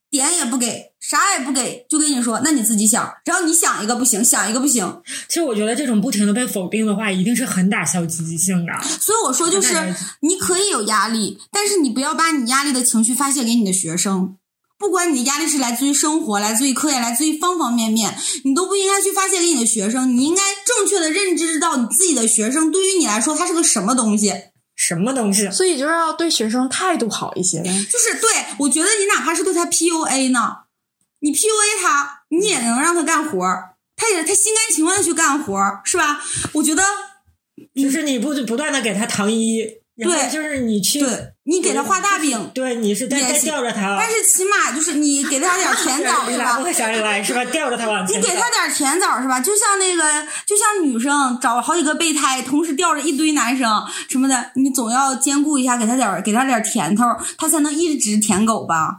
[0.09, 3.13] 点也不给，啥也不给，就跟你说，那你自己想。
[3.25, 5.01] 然后你想一个不行，想一个不行。
[5.27, 8.73] 其实我觉得这种不停的被否定的话，一定是很打消积极性的。
[8.99, 9.73] 所以我说，就是
[10.21, 14.37] 你可以有压力，但是你不要把你压力的情绪发泄给你的学生。
[14.77, 20.15] 不管你的压力是来自于生活、来自于课业、来自于方方面面，你都不应该去发泄给你的学生。
[20.15, 24.33] 你应该正确的认知到你自己的学生对于你来说他是个什么东西。
[24.75, 25.49] 什么东西？
[25.51, 27.69] 所以就是要对学生态度好一些呗。
[27.89, 30.57] 就是对我觉得你哪怕是对他 PUA 呢，
[31.21, 36.21] 你 PUA 他，你也能让他干活儿，他也他心甘情愿的去干活儿，是吧？
[36.51, 36.83] 我觉得
[37.73, 39.65] 就是你不不断的给他糖衣，
[39.97, 47.45] 对就是你去，对你给他画大饼，对，你是在在吊着他，但是起码就是你给他点甜枣， 是吧想起来是吧？
[47.45, 48.19] 吊着他往前。
[48.19, 49.39] 你给他点甜枣是吧？
[49.39, 57.03] 就像那个，就像女生找好几个备胎，同时吊着一堆男生什么的，你总要兼顾一下，给他点给他点甜头，
[57.37, 58.97] 他才能一直舔狗吧？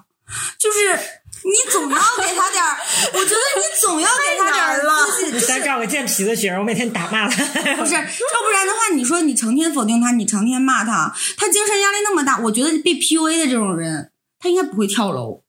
[0.58, 0.98] 就是
[1.42, 2.76] 你总要给他点儿，
[3.14, 7.44] 我觉得你总要给他点儿自信，你就是再找个贱皮子学生，我每天打骂他。
[7.76, 15.42] 不是，要不然的话，你说你成天否定他，你成天骂他，他精神压力那么大，我觉得被 PUA 的这种人，他应该不会跳楼。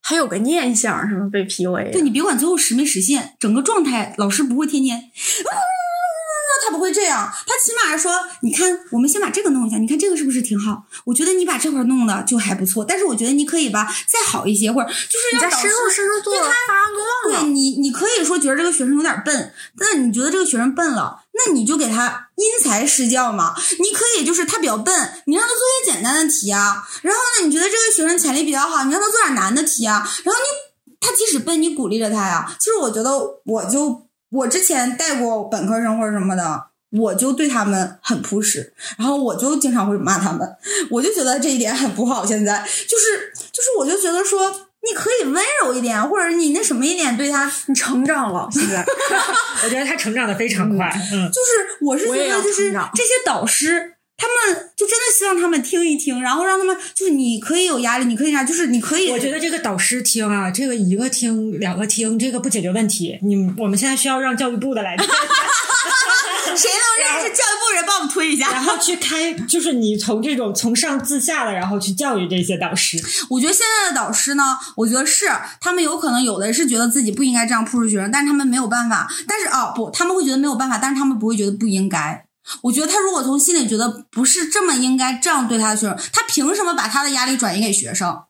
[0.00, 1.28] 还有个念想是吗？
[1.32, 5.52] 被 PUA 对你别管最后实没实现，整个状态，老师不会天天，啊、
[6.66, 8.12] 他不会这样，他起码说，
[8.42, 10.84] 你看，我们先把这个弄一下，你看这个是不是挺好？
[11.04, 17.42] 我觉得你把这块弄的就还不错，但是我觉得你可以吧再好一些，或者就是让导师深入深入做发光。
[17.42, 23.54] 对你，你可以说觉得这个学生有点笨，但你觉得这个学生笨了，那你就给他因材施教嘛。
[23.78, 26.82] 你可以就是他比较笨，你让他做些简单的题啊。
[27.02, 30.08] 然后呢，你觉得这个学生潜力比较好，你让他做点难的题啊。
[30.24, 32.56] 然后你他即使笨，你鼓励着他呀。
[32.58, 33.10] 其实我觉得，
[33.44, 36.66] 我就我之前带过本科生或者什么的。
[36.92, 40.48] 我就对他们很朴实，然后我就经常会骂他们，
[40.88, 42.24] 我就觉得这一点很不好。
[42.24, 44.48] 现在就是就是，我就觉得说，
[44.88, 48.82] 你可以温柔一点，或者你那什么一点对他，你成长了，现在
[49.64, 53.95] 我觉得他成长的非常快，嗯，就是我是觉得就是这些导师。
[54.18, 59.10] 他们就真的希望他们听一听，然后让他们就是你可以有压力，你可以啥，就是你可以。
[59.10, 63.18] 我觉得这个导师听啊，这个一个听两个听，这个不解决问题。
[63.22, 64.96] 你我们现在需要让教育部的来
[66.56, 68.50] 谁能认识教育部人帮我们推一下？
[68.50, 72.98] 然后去开，就是你从这种从上自下的，然后去教育这些导师。
[73.28, 75.26] 我觉得现在的导师呢，我觉得是
[75.60, 79.06] 他们有可能有的是觉得自己不应该这样 push 学生，但是他们没有办法。
[79.28, 82.25] 但是哦不，他们会觉得没有办法，但是他们不会觉得不应该。
[82.62, 88.24] 我觉得他如果从心里觉得不是这么应该这样对他的学生，他凭什么把他的压力转移给学生？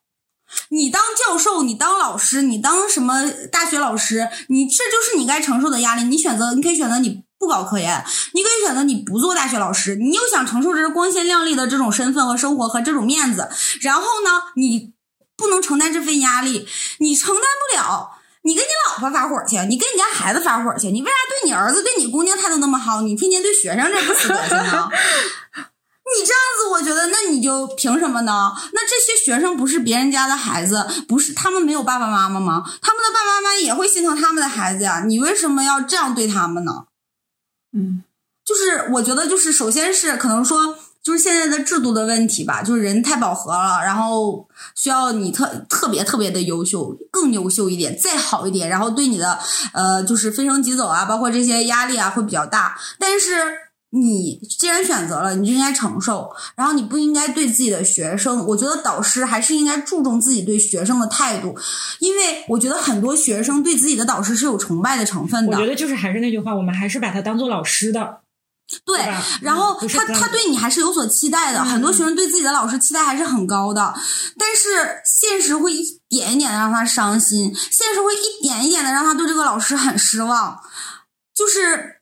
[0.68, 6.04] 你当教授，你当老师，你当什么大学老师，你这就是你该承受的压力。
[6.04, 13.50] 你选择，你可以选择你不搞科研，你可以选择你不做大学老师，你又想承受这光鲜亮丽的这种身份和生活和这种面子，
[13.80, 14.94] 然后呢，你
[15.36, 16.66] 不能承担这份压力，
[17.00, 18.15] 你承担不了。
[18.46, 23.02] 你跟你老婆发火去，你跟你家孩子发火去，你为啥对你儿子、对你姑娘态度那么好？
[23.02, 24.88] 你天天对学生这不死德行啊？
[26.06, 28.52] 你这样子，我觉得那你就凭什么呢？
[28.72, 32.62] 那这些学生不是别人家的孩子，不是他们没有爸爸妈妈吗？
[32.80, 35.02] 他们的爸爸妈妈也会心疼他们的孩子呀。
[35.04, 36.84] 你为什么要这样对他们呢？
[37.76, 38.04] 嗯，
[38.44, 44.44] 就是我觉得，就是首先是可能说，就是现在的制度的问题吧，就是人太饱和了，然后
[44.74, 49.38] 需要你特特别特别的优秀，更优秀一点，再好一点，然后对你的
[49.72, 52.76] 呃就是飞升急走啊，包括这些压力啊会比较大。
[52.98, 53.36] 但是
[53.90, 61.56] 你既然选择了，你就应该承受，然后你不应该对自己的学生，我觉得导师还是应该注重自己对学生的态度，
[62.00, 65.64] 因为我觉得很多学生对自己的导师是有崇拜的成分的我觉。
[65.68, 68.18] 得就是还是那句话，我们还是把他当做老师的，
[68.84, 68.98] 对
[69.42, 73.94] 然后他他对你还是有所期待的，很多学生对自己的老师期待还是很高的，
[74.36, 80.60] 但是现实会一点一点的让他伤心，现实会一点一点的让他对这个老师很失望，
[81.34, 82.00] 就是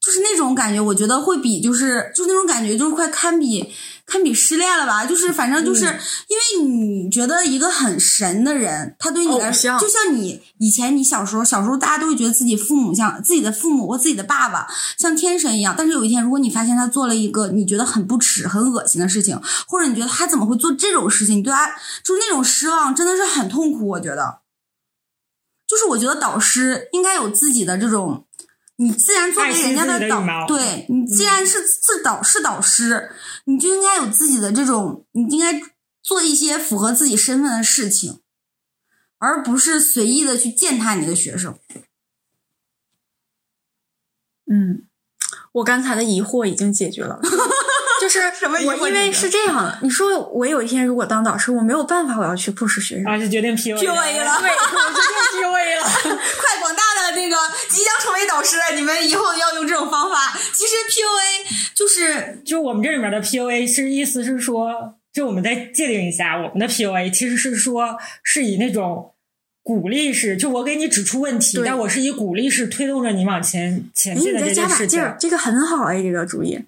[0.00, 3.74] 就是那种感觉，我觉得会比就是就那种感觉就是快堪比
[4.06, 5.98] 堪比失恋了吧，就是反正就是、嗯
[6.28, 14.66] 因为你觉得一个很神的人，他对你来说就像你以前你小时候小时候大家都会觉得自己父母像自己的父母或自己的爸爸
[14.98, 21.68] 像天神一样，但是有一天如果你发现他做了一个你觉得很不耻、很恶心的事情，或者你觉得他怎么会做这种事情，你对他
[22.02, 23.88] 就是那种失望，真的是很痛苦。
[23.88, 24.40] 我觉得，
[25.66, 28.24] 就是我觉得导师应该有自己的这种。
[28.76, 33.10] 你既然作为人家的导对你既然是自导是导师，
[33.46, 35.60] 你就应该有自己的这种，你应该
[36.02, 38.20] 做一些符合自己身份的事情，
[39.18, 41.58] 而不是随意的去践踏你的学生。
[44.48, 44.86] 嗯，
[45.52, 47.18] 我刚才的疑惑已经解决了，
[48.06, 48.20] 就是
[48.64, 55.82] 我因为是这样的，你说我有一天如果当导师，我没有办法，我要去 push 学生，啊，就决定 PUA 了对，我决定 PUA 了。
[56.38, 57.36] 快，广大的那个
[57.68, 60.38] 即将成为导师的，你们以后要用这种方法。
[60.52, 69.12] 其实 PUA 就是就我们这里面的 PUA 是意思是说，就我们再界定一下，我们的 PUA 其实是说是以那种
[69.64, 75.00] 鼓励式，就我给你指出问题，但我是以鼓励式推动着你往前前哎，进的你再加这件事情。
[75.00, 76.60] 把劲儿，这个很好哎，这个主意。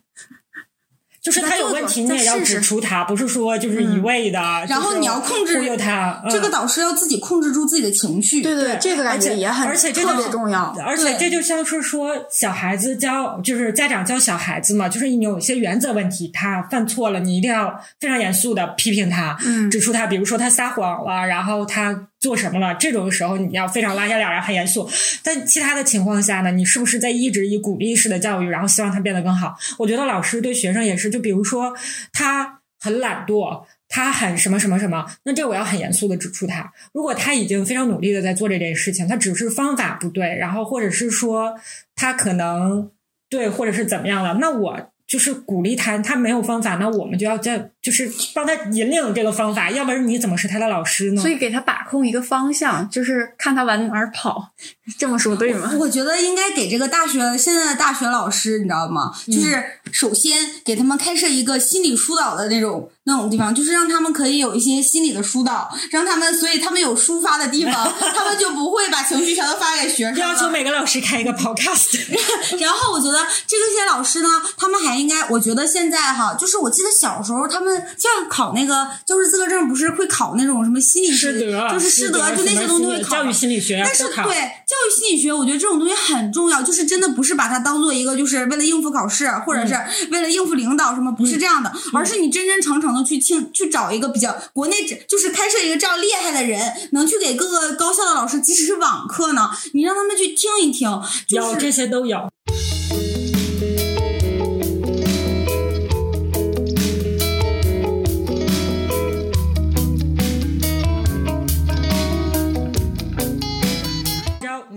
[1.28, 6.20] 就是他有问题，你也要指出他，不是说就是一味的，然后你要控制忽悠他。
[6.24, 8.42] 嗯这个导师要自己控制住自己的情绪。
[8.42, 10.74] 对对这个感觉而且也很而且特别重要。
[10.84, 24.88] 而且这就像是说，小孩子教就是家长教小孩子嘛，就是你有一些原则问题，他犯错了，你一定要非常严肃的批评他，嗯指出他，比如说他撒谎了，然后他做什么了，这种时候你要非常拉下脸，然后很严肃。
[25.22, 29.56] 但其他的情况下呢，你是不是在一直以鼓励式的教育，然后希望他变得更好？
[29.78, 31.74] 我觉得老师对学生也是，就比如说
[32.12, 33.64] 他很懒惰。
[33.90, 36.70] 他很什么什么什么，那这我要很严肃的指出他。
[36.92, 41.58] 如果他已经非常努力的在做这件事情，他只是方法不对，然后或者是说
[41.94, 42.90] 他可能
[43.30, 51.22] 对，或者是怎么样了，那我就是鼓励他，他没有方法，那我们就要在就就是帮他引领这个方法，要不然你怎么是他的老师呢？
[51.22, 54.50] 所以给他把控一个方向，就是看他往哪儿跑。
[54.98, 55.72] 这么说对吗？
[55.78, 59.12] 我觉得应该给这个大学现在的大学老师，你知道吗？
[59.26, 59.62] 就是
[59.92, 67.72] 首先给他们开设一个心理疏导的那种那种地方，就是让他们可以有一些心理的疏导，让他们所以他们有抒发的地方，
[68.14, 70.16] 他们就不会把情绪全都发给学生。
[70.16, 71.98] 要求每个老师开一个 podcast，
[72.58, 83.16] 然后我觉得这个些老师呢，他们还应该，我觉得现在哈，就是我记得小时候他们像考那个教师资格证，不是会考那种什么心理师德，就是师德，就那些东西会考。
[83.18, 89.74] 教育心理学，但是对教育心理学，我觉得这种东西很重要，就是真的不是把它当做一个，就是为了应付考试，或者是
[90.10, 94.76] 为了应付领导什么，不是这样的，而是你真真诚诚的去听，去找一个比较国内
[95.08, 100.88] 就是开设一个这样厉害的人，能去给各个高校的老师，即使是网课呢，你让他们去听一听，
[101.28, 102.30] 有这些都有。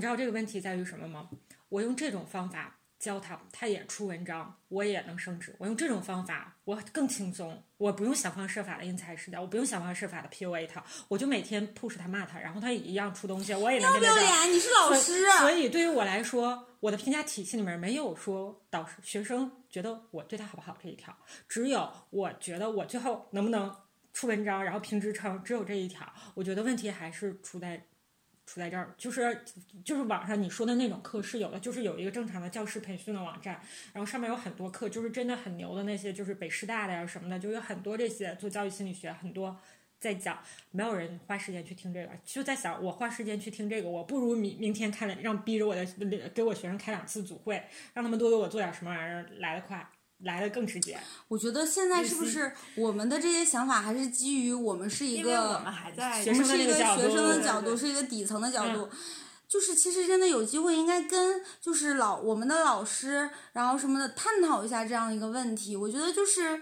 [0.01, 1.29] 你知道这个问题在于什么吗？
[1.69, 5.55] 我用这种方法教他，他也出文章，我也能升职。
[5.59, 14.51] 我用这种方法，我更轻松，我不用想方设法的因材施教，我不用想方设法的 PUA 他，我就每天 push 他骂他，然后他也一样出东西，我也能要不要脸？
[14.51, 21.15] 你是老师，啊所以对于我来说，我的评价体系里面没有说导师学生觉得我对他好不好这一条，
[21.47, 23.71] 只有我觉得我最后能不能
[24.13, 26.11] 出文章，然后评职称，只有这一条。
[26.33, 27.85] 我觉得问题还是出在。
[28.51, 29.45] 出在这儿，就是
[29.85, 33.61] 就是网上你说的那种课是有的，就是有一个正常的教师培训的网站，
[33.93, 39.57] 然后上面有很多课，就是真的很牛的那些，就是北师大的呀什么的，就有很多这些做教育心理学，很多
[39.99, 40.37] 在讲，
[40.71, 45.85] 没有人花时间去听这个，就在想我花时间去听这个，我不如明明天开让逼着我的
[46.33, 49.89] 给我学生开两次组会，让他们多给我做点什么玩意儿来得快。
[50.23, 50.99] 来的更直接。
[51.27, 58.89] 我觉得现在是不是我们的这些想法还是基于我们是一个，我们还在学生是一个学生的角度，是一个底层的角度。
[59.47, 65.75] 就是其实真的有机会，应该跟就是老我们的老师，然后什么的探讨一下这样一个问题。
[65.75, 66.57] 我觉得就是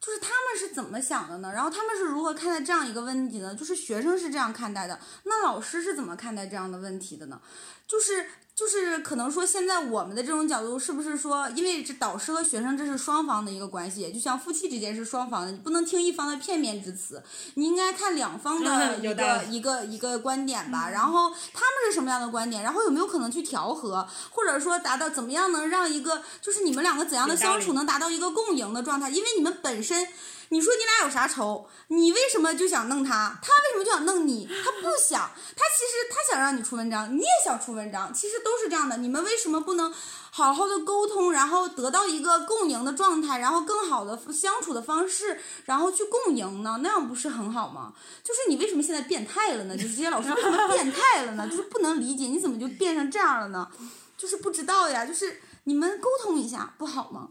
[0.00, 1.52] 就是他们是怎么想的呢？
[1.52, 3.54] 然后他们是如何看待这样一个问题呢？
[3.54, 7.40] 就是学生是这样看待的，那老师是怎么看待这样的问题的呢？
[7.86, 8.26] 就是。
[8.56, 20.88] 就是可能说，现在我们的这种角度是不是说，因为这导师和学生这是双方的一个关系，就像夫妻之间是双方的，你不能听一方的片面之词，你应该看两方的 一个一个一个观点吧。
[20.88, 29.10] 然后他们是什么样的观点，然后有没有可能去调和，或者说达到怎么样能让一个就是你们两个怎样的相处能达到一个共赢的状态？
[29.10, 30.08] 因为你们本身。
[30.50, 31.68] 你说你俩有啥仇？
[31.88, 33.38] 你为什么就想弄他？
[33.42, 34.46] 他为什么就想弄你？
[34.46, 38.96] 他不想，他其实他想让你出文章，你也想出文章，其实都是这样的。
[38.98, 39.92] 你们为什么不能
[40.30, 46.78] 好好的沟通，然后得到一个共赢的状态，然后更好的相处的方式，然后去共赢呢？
[46.82, 47.92] 那样不是很好吗？
[48.22, 49.76] 就是你为什么现在变态了呢？
[49.76, 51.48] 就是这些老师为什么变态了呢？
[51.48, 53.68] 就是不能理解，你怎么就变成这样了呢？
[54.16, 57.28] 就是不知道呀，就是你们沟通一下不好吗？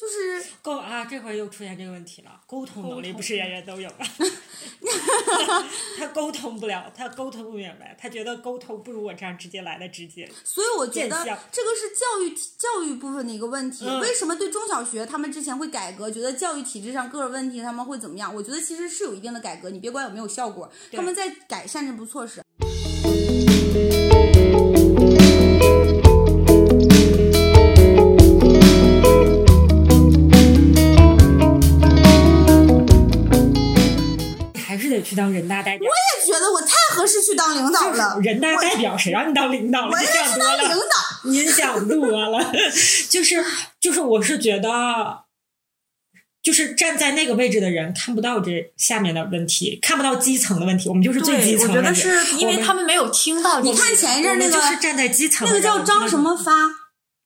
[0.00, 2.40] 就是沟啊，这会儿又出现这个问题了。
[2.46, 3.96] 沟通能力不是人人都有的，
[5.98, 10.26] 他沟通不了，他沟通不明白，他觉得沟通不如我这样直接来的直接。
[10.42, 11.22] 所以我觉得
[11.52, 13.84] 这个是教育教育部分的一个问题。
[14.00, 18.34] 为什么对中小学他们之前会改革，觉得教育体制上各个问题他们会怎么样？
[18.34, 22.42] 我觉得其实是有一定的改革，你别管有没有效果，他们在改善这部措施。
[35.02, 38.18] 去当人大代表，我也觉得我太合适去当领导了。
[38.22, 39.92] 人大代表谁让你当领导了？
[39.92, 42.52] 我想当领导，您想多了。
[43.08, 43.44] 就是
[43.80, 45.24] 就是，我是觉得，
[46.42, 50.88] 就是站在那个位置的人看不到这下面的问题，看不到基层的问题。
[50.88, 51.78] 我们就是最基层的。
[51.78, 53.60] 我觉得是因为他们没有听到。
[53.60, 56.52] 你看前一阵那个就是站在基层，那个叫张什么发，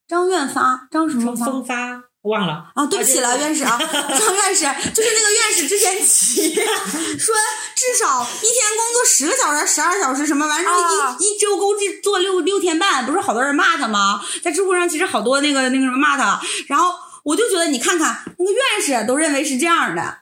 [0.08, 2.04] 张院发，张什么风发。
[2.24, 6.54] 忘了啊，对不起了，院士啊， 张院士，就是那个院士之前提
[7.20, 7.34] 说，
[7.76, 14.24] 至少一天工作十个小时、十二小时什么完，后一一周工作做六六天半，不是好多人骂他吗？
[14.42, 16.94] 在知乎上其实好多那个那个什么骂他，然后
[17.24, 20.20] 我就觉得你看看那个院士都认为是这样的，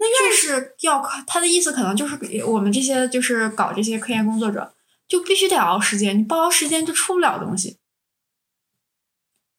[0.00, 4.74] 那院士要他的意思可能就是给我们这些就是搞这些科研工作者，
[5.06, 7.79] 就必须得熬时间，你不熬时间就出不了东西。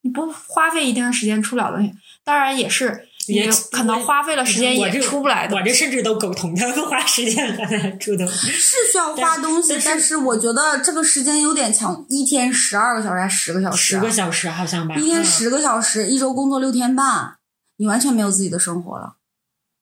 [0.02, 1.94] 你不花费一定的时间出不了东西，
[2.24, 5.56] 当然也是也可能花费了时间也出不来的。
[5.56, 8.48] 我这甚至都沟通，他不花时间才出东西。
[8.48, 13.96] 是需要花东西，但是我觉得这个时间有点长，一天十二个小时还是十个小时？
[13.96, 14.96] 十个小时好像吧。
[14.96, 17.38] 一天十个小时，一周工作六天半，
[17.78, 19.18] 你完全没有自己的生活了。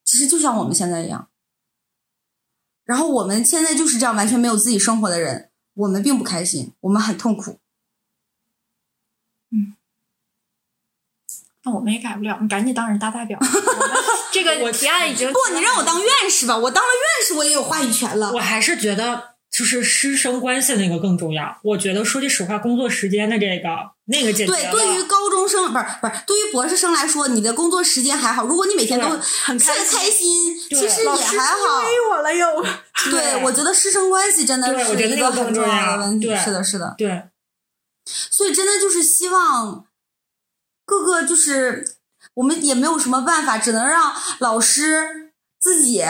[0.03, 1.29] 其实就像我们现在一样。
[2.83, 7.59] 然后我们现在就是这样完全没有自己生活的人，我们并不开心，我们很痛苦。
[11.69, 13.37] 那我们也改不了，你赶紧当人大代表。
[14.31, 18.31] 这个 我提案已经不，你让我当院士吧，我当了院士，我也有话语权了。
[18.33, 21.57] 我还是觉得就是师生关系那个更重要。
[21.63, 23.69] 我觉得说句实话，工作时间的这个
[24.05, 28.45] 那个解决对，了对于高中生不是不是，对于博士生来说，你的工作时间还好。
[28.45, 31.83] 如果你每天都很开开心，其实也还好。
[32.11, 32.65] 我了又。
[33.11, 36.27] 对，我觉得师生关系真的对我觉得是一个很重要要的问题。
[36.35, 36.95] 是的，是的。
[36.97, 37.23] 对
[38.05, 39.85] 所以真的就是希望
[40.89, 41.85] 各个就是
[42.33, 46.03] 我们也没有什么办法，只能让老师自己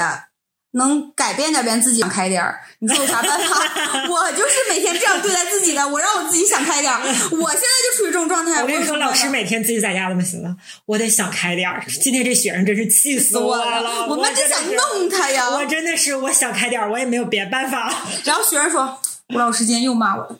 [0.72, 2.62] 能改变改变自己，想开点儿。
[2.80, 3.58] 你说有啥办法？
[4.08, 7.02] 我就是每天这样对待自己的，我让我自己想开点儿。
[7.02, 8.62] 我现在就处于这种状态。
[8.62, 10.56] 我跟你说，老师每天自己在家怎么行了？
[10.86, 11.84] 我得想开点儿。
[12.00, 15.50] 今天这学生真是气死我了，我们就想弄他呀。
[15.50, 17.92] 我真的是我想开点儿，我也没有别的办法。
[18.24, 19.02] 然后学生说
[19.34, 20.38] ：“吴老师今天又骂我了。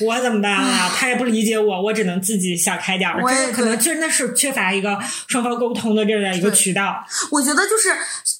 [0.00, 0.90] 我怎么办啊？
[0.94, 3.22] 他也不理解我，我只能自己想开点儿。
[3.22, 4.98] 我也可能真的是缺乏一个
[5.28, 7.94] 双方沟通的这样一个渠道。”我觉得就是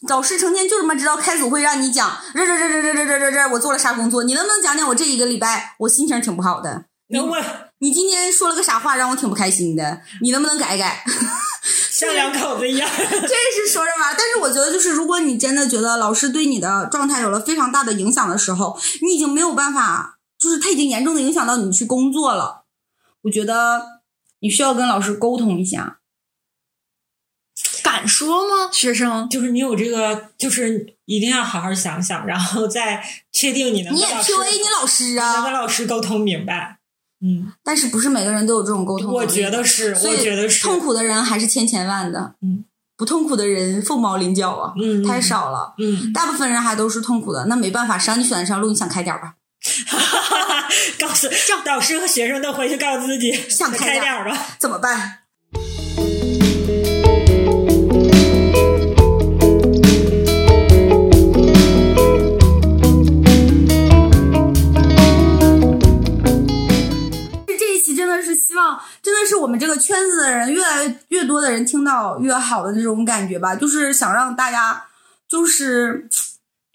[0.08, 6.84] 老师成天就这么知道开组会让你讲这这这这这这这这这我做了啥工作，你能不能讲讲我这一个礼拜我心情挺不好的？
[7.12, 7.36] 能我
[7.80, 10.00] 你今天说了个啥话让我挺不开心的？
[10.22, 11.04] 你能不能改改？
[11.90, 12.88] 像两口子一样。
[12.96, 22.64] 这是说着玩，但是我觉得就是如果你真的觉得老师对你的状态有了非常大的影响的时候，你已经没有办法，就是他已经严重的影响到你去工作了。
[23.22, 24.00] 我觉得
[24.40, 25.98] 你需要跟老师沟通一下。
[27.82, 28.70] 敢说吗？
[28.72, 36.78] 学生就是你有这个，就是一定要好好想想，然后再确定你能你也跟老师 PUA 你老师能跟啊，老师沟通明白。
[37.22, 39.26] 嗯，但是不是每个人都有这种沟通我？
[39.26, 40.62] 觉得是，我觉得是。
[40.62, 42.64] 痛苦的人还是千千万的，嗯，
[42.96, 45.74] 不痛苦的人凤毛麟角啊，嗯太少了。
[45.78, 49.34] 嗯，大部分人还都是痛苦的，那没办法，谁让你选的这条路，你想开点儿吧。
[50.98, 51.28] 告诉
[51.64, 54.56] 导师和学生都回去告诉自己想开点儿吧。
[54.58, 55.18] 怎么办？
[67.58, 74.84] 这一期真的是希望，真的是我们这个圈子的人越来越多的人听到越好的那种感觉吧，就是想让大家，
[75.28, 76.08] 就是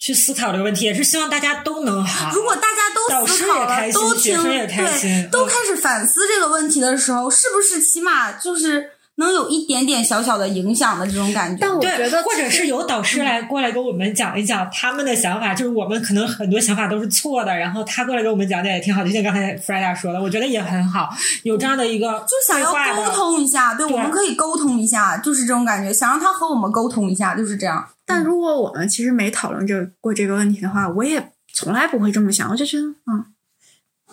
[0.06, 2.32] 去思考这个问题，也是希望大家都能好。
[2.32, 11.58] 如果大家都思考了，师也开心都听对，都嗯开始反思这个问题的时候，是不是起码就是能有一点点小小的影响的这种感觉？
[11.60, 21.10] 但我对，觉得或者是有导师来过来跟我们讲一讲他们的想法，就是我们可能很多想法都是错的，然后他过来给我们讲讲也挺好，就像刚才 Freda 说的，我觉得也很好，
[21.42, 27.88] 有这样的一个就想要沟通一下，对，对我们可以沟通一下，就是这种感觉，想让他和我们沟通一下，就是这样。
[28.06, 33.34] 但如果我们其实没讨论这个过这个问题的话，我也从来不会这么想，我就觉得嗯，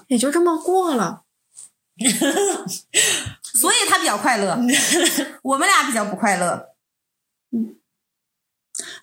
[0.09, 1.23] 也就这么过了。
[3.43, 4.59] 所以他比较快乐，
[5.43, 6.71] 我们俩比较不快乐。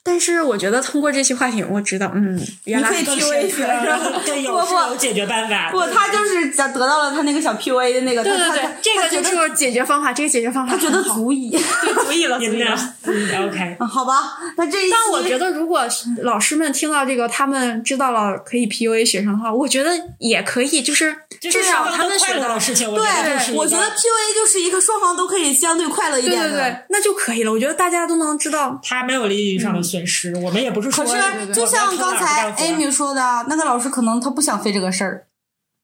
[0.09, 5.69] 但是我觉得通过这期话题，我知道，嗯，原来 PUA 学生对，有有解决办法。
[5.69, 11.51] 不，他就是想得到了他那个小 PUA 的那个，对对对这个就是解决方法，这个解决方法他觉得足以。
[11.53, 12.75] 对足以了，足以了。
[13.05, 15.83] 嗯，OK，嗯好吧，那这一期，但我觉得，如果
[16.23, 26.49] 老师们听到这个，他们知道了可以 PUA 学生的话，我觉得也可以，就是至少他们快学到乐的事情，我觉得对，我觉得 PUA 就是一个双方都可以相对快乐一点的。
[26.49, 27.51] 对对，那就可以了。
[27.51, 35.27] 我觉得大家都能知道，他没有利益上的损失，我们也不是说可是，就像刚才 Amy 说的，那个老师可能他不想费这个事儿，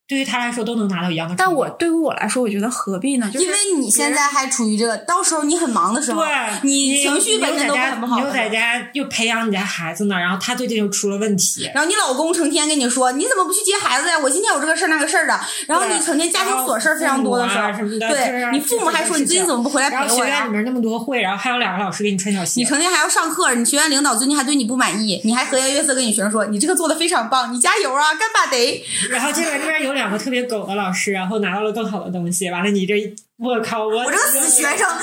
[0.07, 1.53] 对于他来说都能拿到一样的但。
[1.53, 3.29] 我对于我来说，我觉得何必呢？
[3.31, 6.29] 就是因为你现在还处于这个，到时候你很忙的时候，对
[6.63, 8.45] 你情绪本身都很不好你又在。
[8.49, 14.17] 家又培养你家孩子呢，然后他最近又出了问题，然后你老公成天跟你说，你怎么不去接孩子呀？
[14.19, 15.37] 我今天有这个事儿那个事儿的。
[15.67, 17.67] 然后你成天家庭琐事非常多的时候
[17.99, 20.25] 对你父母还说你最近怎么不回来陪然后我呀？
[20.25, 28.85] 学院里面那么多会，然后还有两个老师给你穿小鞋你，成天还要上课，你学院领导最近还对你不满意，你还和颜悦色跟你学生说，你这个做的非常棒，你加油啊，干巴得。
[29.09, 32.93] 然后这边这边有两个特别狗的老师，然后拿到了更好的东西，完了你这
[33.37, 34.99] 我靠，我我这个死学生，妈的，告诉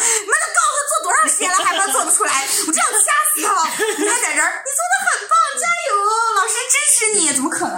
[0.78, 2.98] 他做多少鞋了，还他妈做不出来，我真想掐
[3.34, 3.62] 死他了！
[3.98, 5.90] 你还在这儿，你做的很棒，加油，
[6.36, 7.76] 老师支持你，怎么可能？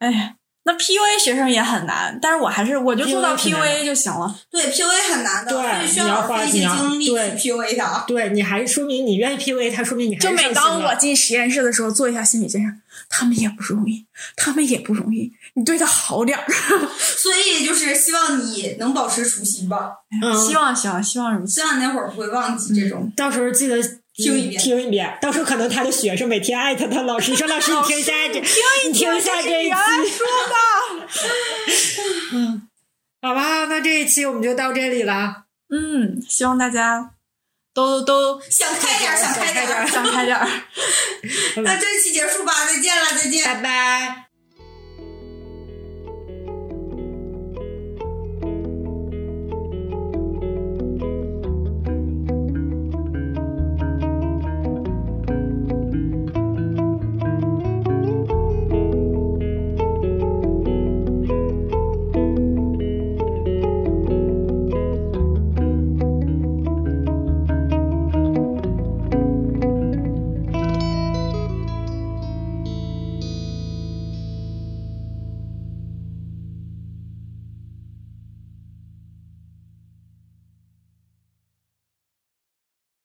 [0.00, 4.34] 哎，那 PUA 学生也很难，但是我还是我就做到 PUA 很难 PUA 就行了。
[4.50, 8.04] 对 PUA 很难的，对需要花一些精力去 PUA 他。
[8.06, 12.68] 对，你还说明你愿意 PUA 他，说明你还是就每当我进实验室的时候，做一下心理建设，
[13.10, 16.44] 他们也不容易，他们也不容易，你对他好点儿。
[16.98, 19.90] 所以就是希望你能保持初心吧，
[20.22, 21.60] 嗯希望希望希望如此。
[21.60, 23.12] 希望你那会儿不会忘记这种。
[23.14, 23.76] 到时候记得
[24.14, 25.18] 听一遍听一遍。
[25.20, 28.40] 到时候可能他的学生每天艾特他老师说：“老师，你听一下这，
[28.86, 29.74] 你听一下这一期。
[30.10, 31.06] 说的，”
[32.34, 32.68] 嗯，
[33.20, 35.44] 好吧，那这一期我们就到这里了。
[35.70, 37.10] 嗯，希望大家
[37.72, 39.86] 都都想开点儿，想开点儿。
[39.86, 40.48] 想开点儿。
[41.64, 43.44] 那这期结束吧，再见了，再见。
[43.44, 44.23] 拜拜。